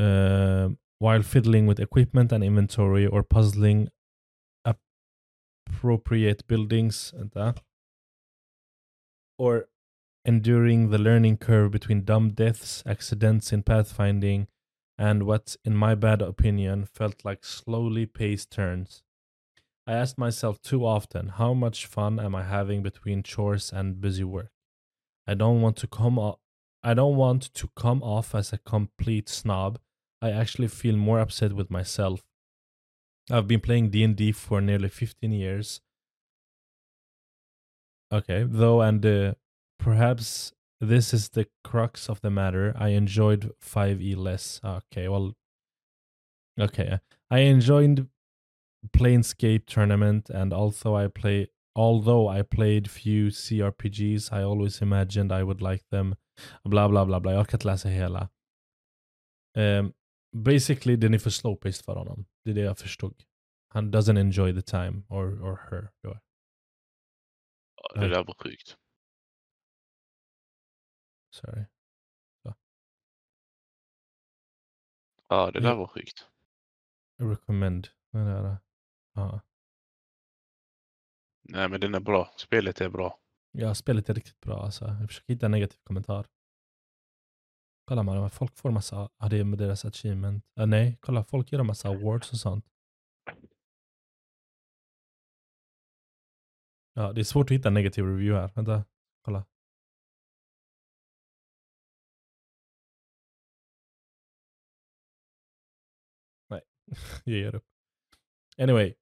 [0.00, 3.88] Uh, while fiddling with equipment and inventory or puzzling
[4.64, 7.54] appropriate buildings, vänta.
[9.38, 9.66] Or
[10.24, 14.46] enduring the learning curve between dumb deaths, accidents in pathfinding,
[14.98, 19.02] and what, in my bad opinion, felt like slowly paced turns.
[19.86, 24.24] I asked myself too often, how much fun am I having between chores and busy
[24.24, 24.52] work?
[25.26, 26.38] I don't want to come off
[26.86, 29.78] I don't want to come off as a complete snob.
[30.20, 32.26] I actually feel more upset with myself.
[33.30, 35.80] I've been playing D&D for nearly 15 years.
[38.12, 39.34] Okay, though and uh,
[39.78, 42.74] perhaps this is the crux of the matter.
[42.76, 44.60] I enjoyed 5e less.
[44.64, 45.34] Okay, well
[46.60, 47.00] Okay.
[47.30, 48.08] I enjoyed
[48.96, 55.42] Planescape tournament and also I play although I played few CRPGs I always imagined I
[55.42, 56.14] would like them.
[56.64, 57.32] Bla bla bla bla.
[57.32, 58.28] Jag kan läsa hela.
[59.56, 59.92] Um,
[60.32, 62.26] basically den är för slow-paced för honom.
[62.44, 63.22] Det är det jag förstod.
[63.68, 65.90] Han doesn't enjoy the time or, or her.
[67.94, 68.76] Det där var sjukt.
[71.34, 71.64] Sorry.
[75.28, 75.74] Ja, det där Ja.
[75.76, 76.26] var sjukt.
[77.18, 77.88] Recommend.
[78.12, 78.56] Den där.
[79.14, 79.40] Ja.
[81.42, 82.30] Nej, men den är bra.
[82.36, 83.18] Spelet är bra.
[83.52, 84.84] ja, spelet är riktigt bra alltså.
[84.84, 86.26] Jag försöker hitta en negativ kommentar.
[87.84, 90.44] Kolla man, folk får massa, ja det är med deras achievement.
[90.54, 92.64] Ja, nej, kolla folk gör en massa awards och sånt.
[96.92, 98.50] Ja, det är svårt att hitta en negativ review här.
[98.54, 98.84] Vänta,
[99.22, 99.44] kolla.
[107.24, 107.64] jag ger upp.
[108.58, 108.94] Anyway,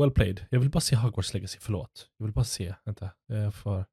[0.00, 0.46] well played.
[0.50, 2.10] Jag vill bara se Hogwarts Legacy, förlåt.
[2.16, 3.10] Jag vill bara se, vänta.
[3.26, 3.84] Jag får...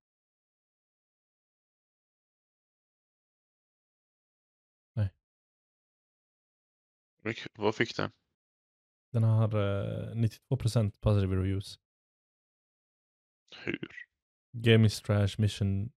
[7.23, 8.11] Mycket- Vad fick den?
[9.11, 11.79] Den har eh, 92% positive reviews.
[13.65, 13.87] Hur?
[14.51, 15.91] Game is trash, mission.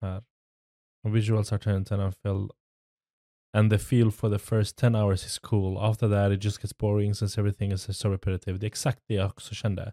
[0.00, 0.24] Här.
[1.02, 2.48] Visuals are 10 10 and feel
[3.52, 5.78] and the feel for the first 10 hours is cool.
[5.78, 8.58] After that it just gets boring since everything is so repetitive.
[8.58, 9.92] Det är exakt det jag också kände.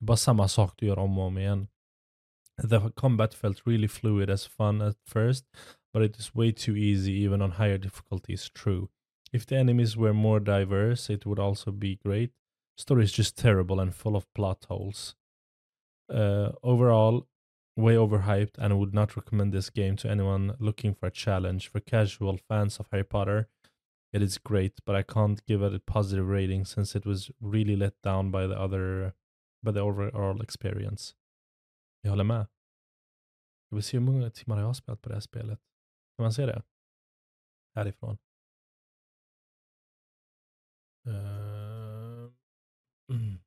[0.00, 1.68] Bara samma sak du gör om och om igen.
[2.70, 5.44] The combat felt really fluid as fun at first,
[5.92, 8.50] but it is way too easy even on higher difficulties.
[8.50, 8.88] True.
[9.32, 12.32] If the enemies were more diverse, it would also be great.
[12.78, 15.14] Story is just terrible and full of plot holes.
[16.08, 17.26] Uh, overall,
[17.76, 21.68] way overhyped and would not recommend this game to anyone looking for a challenge.
[21.70, 23.48] For casual fans of Harry Potter,
[24.12, 27.76] it is great, but I can't give it a positive rating since it was really
[27.76, 29.14] let down by the other
[29.62, 31.14] by the overall experience.
[32.02, 32.46] Jag håller med.
[33.68, 35.60] Jag vill se hur många timmar jag har spelat på det här spelet.
[36.16, 36.62] Kan man se det?
[37.74, 38.18] Härifrån.
[41.06, 42.32] Uh,
[43.10, 43.38] mm.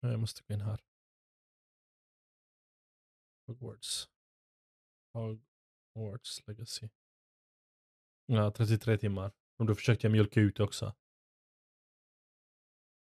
[0.00, 0.80] Jag måste gå in här.
[3.46, 4.08] Hogwarts.
[5.94, 6.88] Hogwarts Legacy.
[8.26, 9.32] Ja, 33 timmar.
[9.58, 10.94] Och då försökte jag mjölka ut också.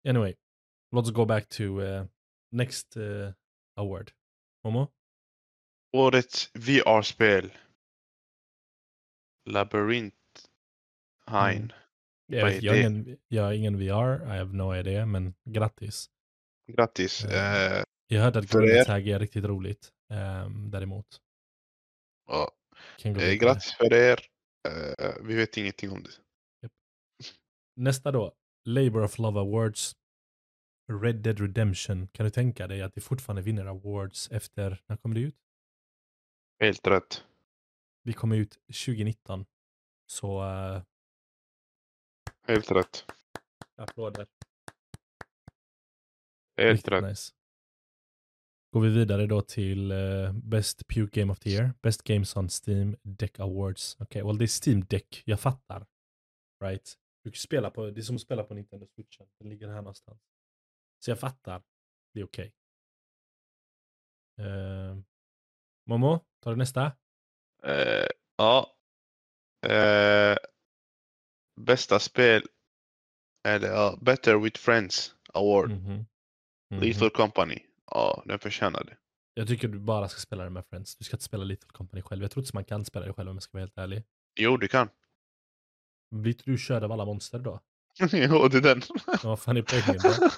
[0.07, 0.35] Anyway,
[0.95, 2.05] let's go back to uh,
[2.51, 3.33] next uh,
[3.75, 4.11] award.
[4.63, 4.87] Momo?
[5.91, 7.51] Årets VR-spel.
[9.45, 10.17] Labyrinth.
[11.25, 11.57] Hein.
[11.57, 11.71] Mm.
[12.25, 16.09] Jag, jag, ingen, jag har ingen VR, I have no idea, men grattis.
[16.75, 17.25] Grattis.
[17.25, 18.85] Eh, Eh, Jag hörde att Golden?
[18.85, 19.89] Tag är riktigt roligt.
[20.45, 21.05] Um, däremot.
[22.27, 22.51] ja.
[23.03, 24.19] Eh, grattis för er.
[24.67, 26.09] Eh, vi vet ingenting om det.
[27.75, 28.33] Nästa då.
[28.65, 29.95] Labor of Love Awards.
[31.01, 32.07] Red Dead Redemption.
[32.07, 35.35] Kan du tänka dig att det fortfarande vinner awards efter, när kom det ut?
[36.59, 37.23] Helt rätt.
[38.03, 38.53] Det kom ut
[38.85, 39.45] 2019.
[40.07, 40.81] Så uh,
[42.47, 43.05] Helt rätt.
[43.75, 44.27] applåder.
[46.59, 47.03] Helt Riktigt rätt.
[47.03, 47.33] nice.
[48.73, 51.73] Går vi vidare då till eh, Best Puke Game of the Year.
[51.81, 53.97] Best Games on Steam Deck Awards.
[53.99, 55.23] Okej, well det är Steam Deck.
[55.25, 55.85] Jag fattar.
[56.63, 56.93] Right?
[57.23, 59.27] Du kan spela på, det är som att spela på Nintendo Switchen.
[59.39, 60.21] Den ligger här någonstans.
[60.99, 61.63] Så jag fattar.
[62.13, 62.53] Det är okej.
[64.39, 64.97] Eh,
[65.85, 66.91] Momo, tar du nästa?
[67.63, 68.07] Eh,
[68.37, 68.75] ja.
[69.67, 70.37] Eh,
[71.61, 72.43] bästa spel.
[73.47, 75.69] Eller ja, Better with Friends Award.
[75.69, 76.05] Mhm.
[76.71, 76.79] Mhm.
[76.81, 77.59] Lethal Company.
[77.91, 78.97] Ja, den förtjänar det.
[79.33, 80.95] Jag tycker du bara ska spela det med friends.
[80.95, 82.21] Du ska inte spela Little Company själv.
[82.21, 84.03] Jag tror inte man kan spela det själv om jag ska vara helt ärlig.
[84.39, 84.89] Jo, du kan.
[86.15, 87.59] Blir inte du körd av alla monster då?
[87.99, 88.81] jo, det är den.
[89.23, 90.29] Vad fan är poängen då?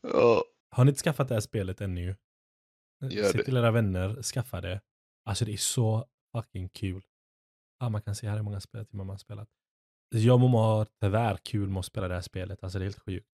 [0.08, 2.16] ja, Har ni inte skaffat det här spelet ännu?
[3.00, 3.44] Gör Säg det.
[3.44, 4.80] till era vänner, skaffa det.
[5.24, 7.02] Alltså det är så fucking kul.
[7.78, 9.48] Ah, man kan se här hur många speltimmar man har spelat.
[10.08, 12.62] Jag och Momo har tyvärr kul med att spela det här spelet.
[12.64, 13.28] Alltså det är helt sjukt.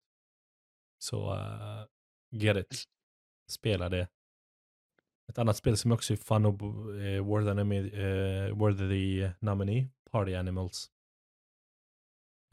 [1.03, 1.85] Så uh,
[2.29, 2.83] get it.
[3.51, 4.07] Spela det.
[5.27, 9.89] Ett annat spel som också är fun och uh, eh, worthy, uh, eh, worthy nominee.
[10.11, 10.91] Party Animals.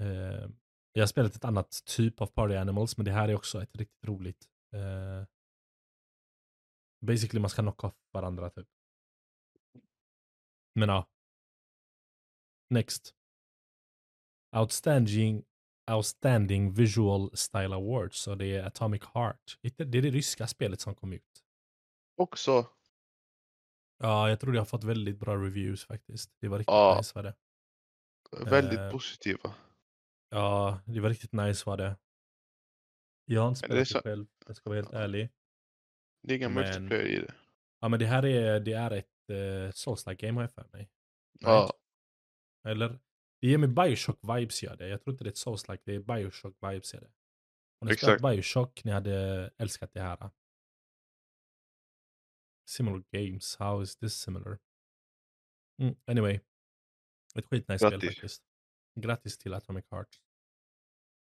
[0.02, 0.48] Uh,
[0.92, 3.76] jag har spelat ett annat typ av Party Animals, men det här är också ett
[3.76, 4.48] riktigt roligt.
[4.74, 5.26] Uh,
[7.06, 8.68] basically man ska knocka off varandra typ.
[10.74, 11.08] Men ja.
[12.70, 13.14] Next.
[14.56, 15.44] Outstanding,
[15.96, 18.18] outstanding Visual Style Awards.
[18.18, 19.58] Så det är Atomic Heart.
[19.62, 21.44] Det är det ryska spelet som kom ut.
[22.16, 22.66] Också.
[23.98, 26.30] Ja, jag tror det har fått väldigt bra reviews faktiskt.
[26.40, 26.96] Det var riktigt Ja.
[26.98, 27.34] nice var det.
[28.50, 29.54] Väldigt Eh, positiva.
[30.30, 31.96] Ja, det var riktigt nice var det.
[33.24, 35.28] Jag har inte spelat det så- själv, jag ska vara helt ärlig.
[36.22, 37.34] Det är ingen men- multiplayer i det.
[37.80, 40.90] Ja, men det här är, det är ett uh, Souls-like game har jag för mig.
[41.40, 41.72] Ja,
[42.64, 42.98] Eller,
[43.40, 44.88] det ger mig Bioshock-vibes gör det.
[44.88, 47.10] Jag tror inte det är ett Souls-like, det är Bioshock-vibes gör det.
[47.80, 48.22] Om ni spelat.
[48.22, 50.30] Bioshock, ni hade älskat det här.
[52.70, 54.58] Similar games, how is this similar?
[55.82, 56.40] Mm, anyway.
[57.34, 58.42] Ett skitnice spel faktiskt.
[59.00, 60.20] Grattis till Atomic Heart.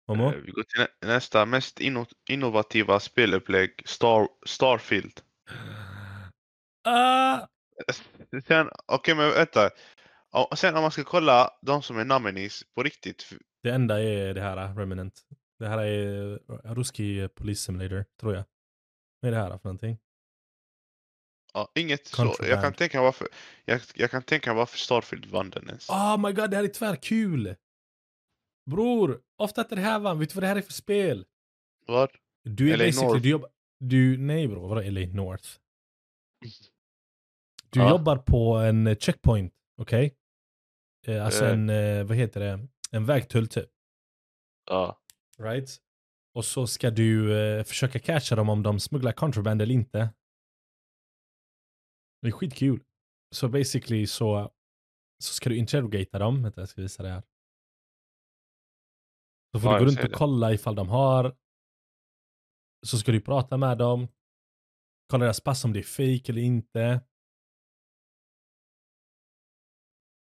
[0.08, 0.24] Momo?
[0.34, 5.22] Eh, vi går till nä- nästa mest inno- innovativa spelupplägg, Star Starfield.
[8.48, 9.70] Sen, okej men vänta.
[10.34, 13.30] Ja, Sen om man ska kolla de som är nominees på riktigt.
[13.64, 15.22] Det enda är det här, Remnant.
[15.60, 16.40] Det här är
[16.76, 18.44] Ruski Police Simulator, tror jag.
[19.20, 19.98] Vad är det här för någonting?
[21.54, 22.36] Ja, inget så.
[22.40, 23.28] Jag kan tänka varför,
[23.66, 25.90] jag, jag kan tänka varför Starfield vann den ens.
[25.90, 27.56] Oh my god, det här är tvärkul!
[28.70, 30.20] Bror, ofta att det här vann.
[30.20, 31.26] Vet du vad det här är för spel?
[31.88, 32.10] Vad?
[32.44, 33.22] Du är LA basically, North.
[33.24, 33.50] du jobbar...
[33.80, 35.50] Du, nej bror, vadå LA North?
[37.70, 37.90] Du Ja.
[37.90, 40.06] jobbar på en checkpoint, okej?
[40.06, 40.12] Eh,
[41.08, 41.52] alltså Eh.
[41.52, 42.68] en, eh, vad heter det?
[42.92, 43.70] En vägtull typ.
[44.70, 45.00] Ja.
[45.40, 45.78] Right?
[46.36, 50.10] Och så ska du eh, försöka catcha dem om de smugglar contraband eller inte.
[52.22, 52.84] Det är skitkul.
[53.36, 54.52] Så basically så,
[55.24, 56.44] så ska du interrogata dem.
[56.44, 57.24] Vänta, jag ska visa det här.
[59.54, 60.16] Så får Ja, du gå runt och det.
[60.16, 61.36] kolla ifall de har.
[62.86, 64.08] Så ska du prata med dem.
[65.10, 67.02] Kolla deras pass om det är fake eller inte.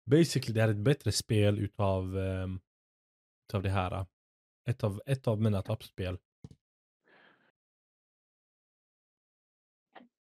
[0.08, 2.60] Basically det här är ett bättre spel utav, um,
[3.48, 4.06] utav det här.
[4.68, 6.18] Ett av, ett av mina toppspel.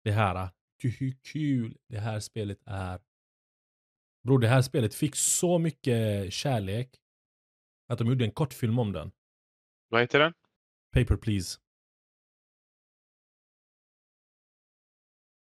[0.05, 0.51] Det här.
[0.82, 3.01] Hur kul det här spelet är.
[4.22, 7.01] Bror, det här spelet fick så mycket kärlek
[7.87, 9.12] att de gjorde en kortfilm om den.
[9.89, 10.32] Vad heter den?
[10.93, 11.59] Paper Please.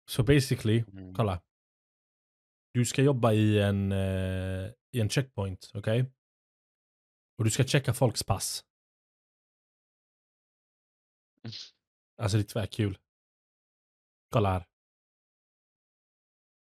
[0.09, 1.15] Så basically, Mm.
[1.15, 1.41] kolla.
[2.73, 6.13] Du ska jobba i en, eh, i en checkpoint, okej?
[7.39, 8.65] Och du ska checka folks pass.
[12.23, 12.99] Alltså det är tvärkul.
[14.33, 14.67] Kolla här.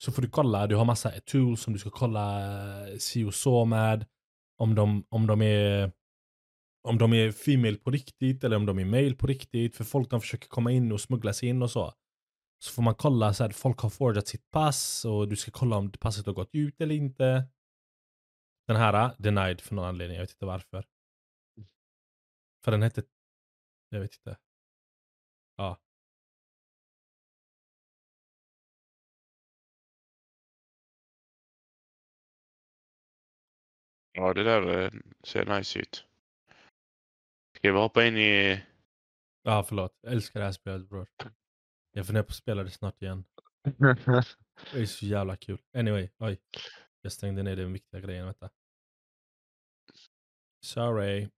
[0.03, 3.33] Så får du kolla, du har massa tools som du ska kolla eh, si och
[3.33, 4.05] så med.
[4.57, 5.91] Om de, om de är
[6.87, 9.75] om de är female på riktigt eller om de är male på riktigt.
[9.75, 11.93] För folk de försöker komma in och smuggla sig in och så.
[12.63, 15.77] Så får man kolla så här, folk har forgat sitt pass och du ska kolla
[15.77, 17.47] om passet har gått ut eller inte.
[18.67, 20.85] Den här, eh, denied för någon anledning, jag vet inte varför.
[22.65, 23.03] För den hette,
[23.89, 24.37] jag vet inte.
[25.55, 25.79] Ja.
[34.11, 34.91] Ja, det där eh,
[35.23, 36.07] ser nice ut.
[37.57, 38.63] Ska vi hoppa in i...
[39.43, 39.97] Ja, förlåt.
[40.01, 41.07] Jag älskar det här spelet bror.
[41.95, 43.25] Jag funderar på att spela det snart igen.
[44.73, 45.61] Det är så jävla kul.
[45.73, 46.37] Anyway, oj.
[47.01, 48.49] Jag stängde ner den viktiga grejen, vänta.
[50.65, 51.29] Sorry.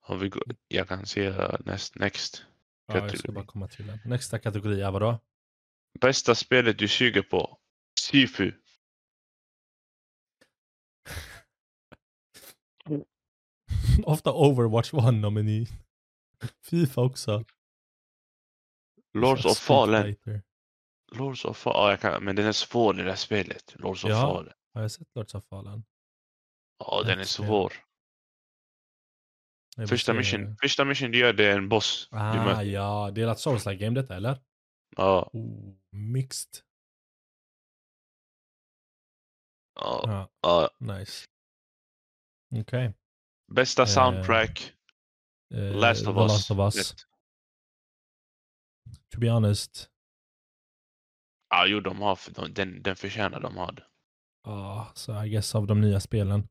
[0.00, 2.44] Om vi går, jag kan se uh, next, next.
[2.86, 3.98] Ja, jag ska bara komma till den.
[4.04, 5.20] Nästa kategori är vadå?
[6.00, 7.58] Bästa spelet du suger på?
[8.00, 8.52] Sifu.
[14.04, 15.66] Ofta Overwatch var en nomini.
[16.64, 17.44] Fifa också.
[19.20, 20.16] Lords of Fallen.
[21.12, 21.80] Lords of Fallen.
[21.82, 23.74] Ja, jag kan, men den är svår det där spelet.
[23.78, 24.20] Lords of Ja.
[24.20, 24.52] Fallen.
[24.74, 25.84] Har jag sett Lords of Fallen?
[26.78, 27.72] Ja, den är svår.
[29.88, 32.08] Första mission, första mission du gör det är en boss.
[32.10, 33.10] Ah, ja.
[33.14, 34.38] Det är ett Souls game detta, eller?
[34.96, 36.50] Ja, Oh, mixed.
[39.74, 41.24] ja, Ja, nice.
[42.60, 42.94] Okej.
[43.52, 44.72] Bästa Eh, soundtrack.
[45.54, 46.32] Eh, Last of The Us.
[46.32, 46.94] Last of Us.
[49.14, 49.90] To be honest.
[51.50, 53.86] Ja, Ja, jo, de har, de, den, den förtjänar de har.
[54.44, 56.48] Ja, så I guess av de nya spelen.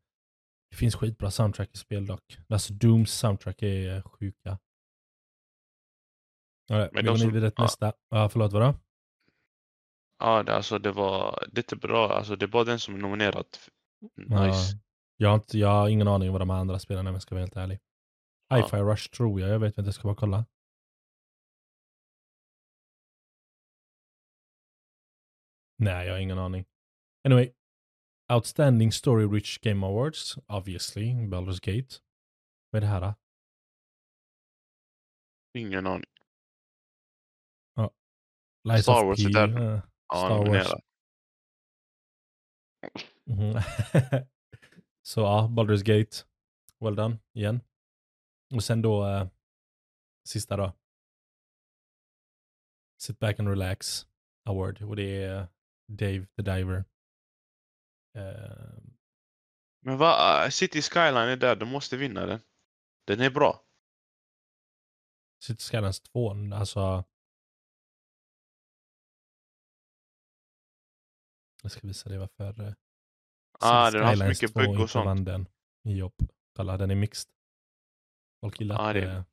[0.72, 2.38] Det finns skitbra soundtrack i spel dock.
[2.50, 4.60] Alltså Dooms soundtrack är sjuka.
[6.72, 7.64] Right, Men vi går som- vidare till ja.
[7.64, 7.94] nästa.
[8.10, 8.76] Ja, förlåt, vadå?
[10.20, 12.14] Ja, det, alltså det var inte bra.
[12.18, 13.46] Alltså det är bara den som är nominerad.
[14.16, 14.34] Nice.
[14.36, 14.54] Ja,
[15.18, 17.36] jag, har inte, jag har ingen aning vad de andra spelarna är om jag ska
[17.36, 17.80] vara helt ärlig.
[18.48, 18.56] Ja.
[18.56, 20.46] Hi-Fi Rush tror jag, jag vet inte, jag ska bara kolla.
[25.80, 26.66] Nej, jag har ingen aning.
[27.26, 27.54] Anyway.
[28.34, 31.96] Outstanding Story Rich Game Awards, obviously, Baldur's Gate.
[32.70, 33.16] Vad är det här då?
[35.60, 36.06] Ingen aning.
[38.64, 39.74] Lies Star Wars är P, där.
[39.76, 40.74] eh, Ja, Star Wars.
[43.26, 43.54] Mhm.
[45.02, 46.18] Så ja, Baldur's Gate.
[46.80, 47.62] Well done, igen.
[48.56, 49.28] Och sen då, eh,
[50.28, 50.74] sista då.
[53.02, 54.08] Sit back and relax
[54.46, 54.82] award.
[54.82, 55.48] Och det är
[55.88, 56.86] Dave the Diver.
[58.16, 58.78] Eh,
[59.82, 60.54] Men vad?
[60.54, 62.40] City Skyline är där, de måste vinna den.
[63.06, 63.64] Den är bra.
[65.44, 67.04] City Skylines 2, alltså.
[71.64, 72.62] Jag ska visa dig varför.
[72.68, 72.74] Eh,
[73.60, 75.06] Ah, Cities den har så mycket 2 bugg och sånt.
[75.06, 75.48] vann den
[75.84, 76.14] jobb.
[76.56, 77.32] Kolla, den är mixed.
[78.42, 79.26] Folk gillar inte det- det.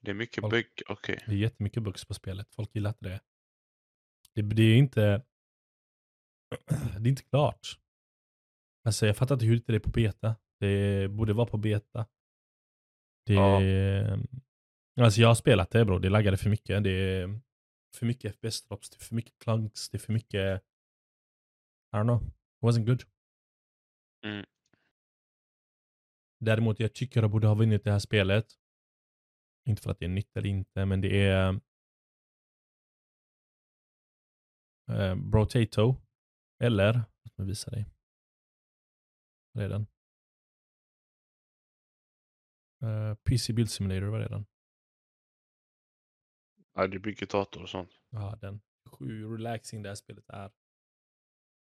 [0.00, 0.82] Det är mycket Folk- bugg.
[0.88, 1.22] Okej.
[1.26, 2.54] Det är jättemycket bugs på spelet.
[2.54, 3.20] Folk gillar inte det.
[4.34, 5.22] Det, det är inte...
[7.00, 7.78] Det är inte klart.
[8.84, 10.36] Alltså jag fattar inte hur det är på beta.
[10.60, 12.06] Det borde vara på beta.
[13.26, 15.04] Det Ja.
[15.04, 15.98] Alltså jag har spelat det bro.
[15.98, 16.84] Det laggade för mycket.
[16.84, 17.40] Det är
[17.96, 18.90] för mycket FPS-drops.
[18.90, 19.90] Det är för mycket clunks.
[19.90, 20.62] Det är för mycket...
[21.92, 22.22] I don't know.
[22.22, 23.02] It wasn't good.
[24.24, 24.46] Mm.
[26.40, 28.46] Däremot jag tycker jag borde ha vunnit det här spelet.
[29.68, 31.60] Inte för att det är nytt eller inte, men det är
[34.90, 35.96] eh, Brotato.
[36.62, 36.92] Eller,
[37.22, 37.86] låt mig visa dig.
[39.52, 39.86] Vad är den?
[42.82, 44.46] Eh, PC Build Simulator, vad är den?
[46.74, 48.00] Ja, det bygger dator och sånt.
[48.10, 48.60] Ja, den.
[48.98, 50.52] Hur relaxing det här spelet är.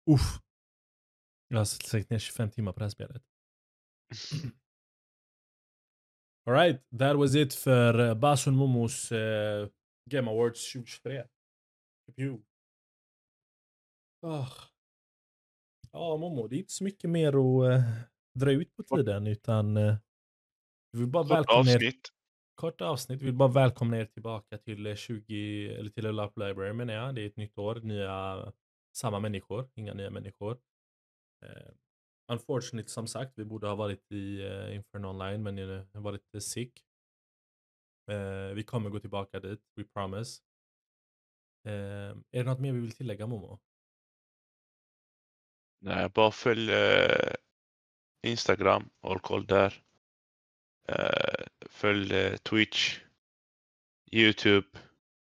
[0.09, 0.41] Uff.
[1.47, 3.23] Jag har släckt ner 25 timmar på det här spelet.
[6.45, 9.69] Alright, that was it för uh, Basun Momos eh,
[10.09, 11.27] Game Awards 2023.
[12.15, 12.43] Pew.
[15.93, 17.83] Ja, Momo, det är inte så mycket mer att eh,
[18.39, 19.95] dra ut på tiden, utan uh,
[20.91, 22.09] vi vill bara Kort välkomna er avsnitt.
[22.55, 23.21] kort avsnitt.
[23.21, 27.15] Vi vill bara välkomna er tillbaka till eh, 20, eller till Up Library menar jag.
[27.15, 28.53] Det är ett nytt år, nya,
[28.97, 30.57] samma människor, inga nya människor.
[31.45, 31.71] Eh,
[32.31, 36.35] unfortunately, som sagt, vi borde ha varit i uh, Inferno Online, men jag har varit
[36.35, 36.85] eh, sick.
[38.11, 40.41] Eh, vi kommer gå tillbaka dit, we promise.
[41.65, 41.71] Eh,
[42.31, 43.59] är det något mer vi vill tillägga Momo?
[45.83, 47.33] Nej, bara följ eh,
[48.23, 49.83] Instagram, håll koll där.
[50.87, 52.99] Eh, följ eh, Twitch,
[54.11, 54.67] Youtube.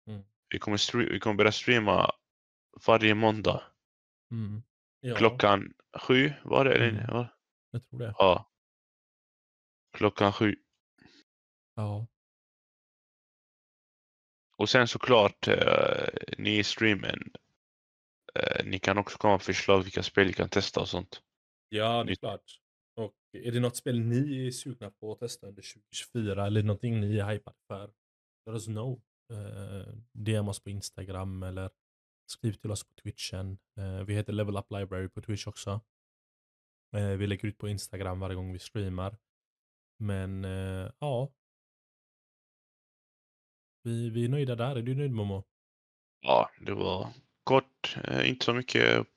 [0.08, 0.24] Mm.
[0.50, 2.12] Vi, kommer vi kommer börja streama
[2.86, 3.64] varje måndag.
[4.32, 4.64] Mm.
[5.00, 6.76] Ja, Klockan sju var det?
[6.76, 6.89] eller?
[6.89, 7.06] Mm.
[7.08, 7.28] Ja.
[7.72, 8.16] jag tror det.
[8.18, 8.52] ja.
[9.98, 10.56] Klockan sju.
[11.76, 12.08] Ja.
[14.58, 17.32] Och sen såklart, eh, ni i streamen.
[18.38, 21.22] Eh, ni kan också komma med förslag vilka spel ni kan testa och sånt.
[21.70, 22.60] Ja, det är klart.
[22.96, 27.00] Och är det något spel ni är sugna på att testa under 2024 eller någonting
[27.00, 27.88] ni är hypade för?
[28.46, 29.02] Let us know.
[29.34, 31.70] Uh, DM oss på Instagram eller
[32.32, 33.58] skriv till oss på Twitchen.
[33.78, 35.82] Eh, vi heter Level Up Library på Twitch också.
[36.96, 39.18] Eh, vi lägger ut på Instagram varje gång vi streamar.
[40.00, 41.32] Men eh, ja.
[43.84, 44.76] Vi, vi är nöjda där.
[44.76, 45.44] Är du nöjd Momo?
[46.22, 47.14] Ja, det var
[47.48, 49.08] kort, eh, inte så mycket.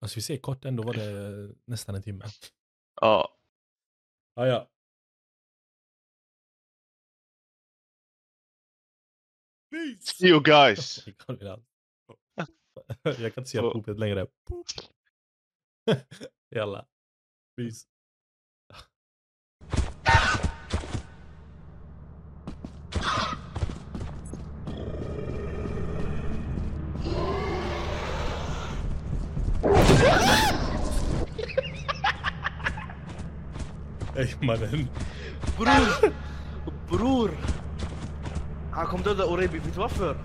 [0.00, 2.24] Alltså vi säger kort, ändå var det nästan en timme.
[3.00, 3.36] Ja,
[4.34, 4.70] Ja, ja.
[9.70, 10.14] Peace!
[10.14, 11.06] see you guys!
[13.02, 14.26] Jag kan inte säga poopet längre.
[16.54, 16.86] Jalla.
[17.56, 17.86] Peace.
[34.20, 34.88] Ey mannen.
[35.58, 36.12] Bror!
[36.90, 37.30] Bror!
[38.72, 40.16] Han kommer döda Orebi, vet du varför?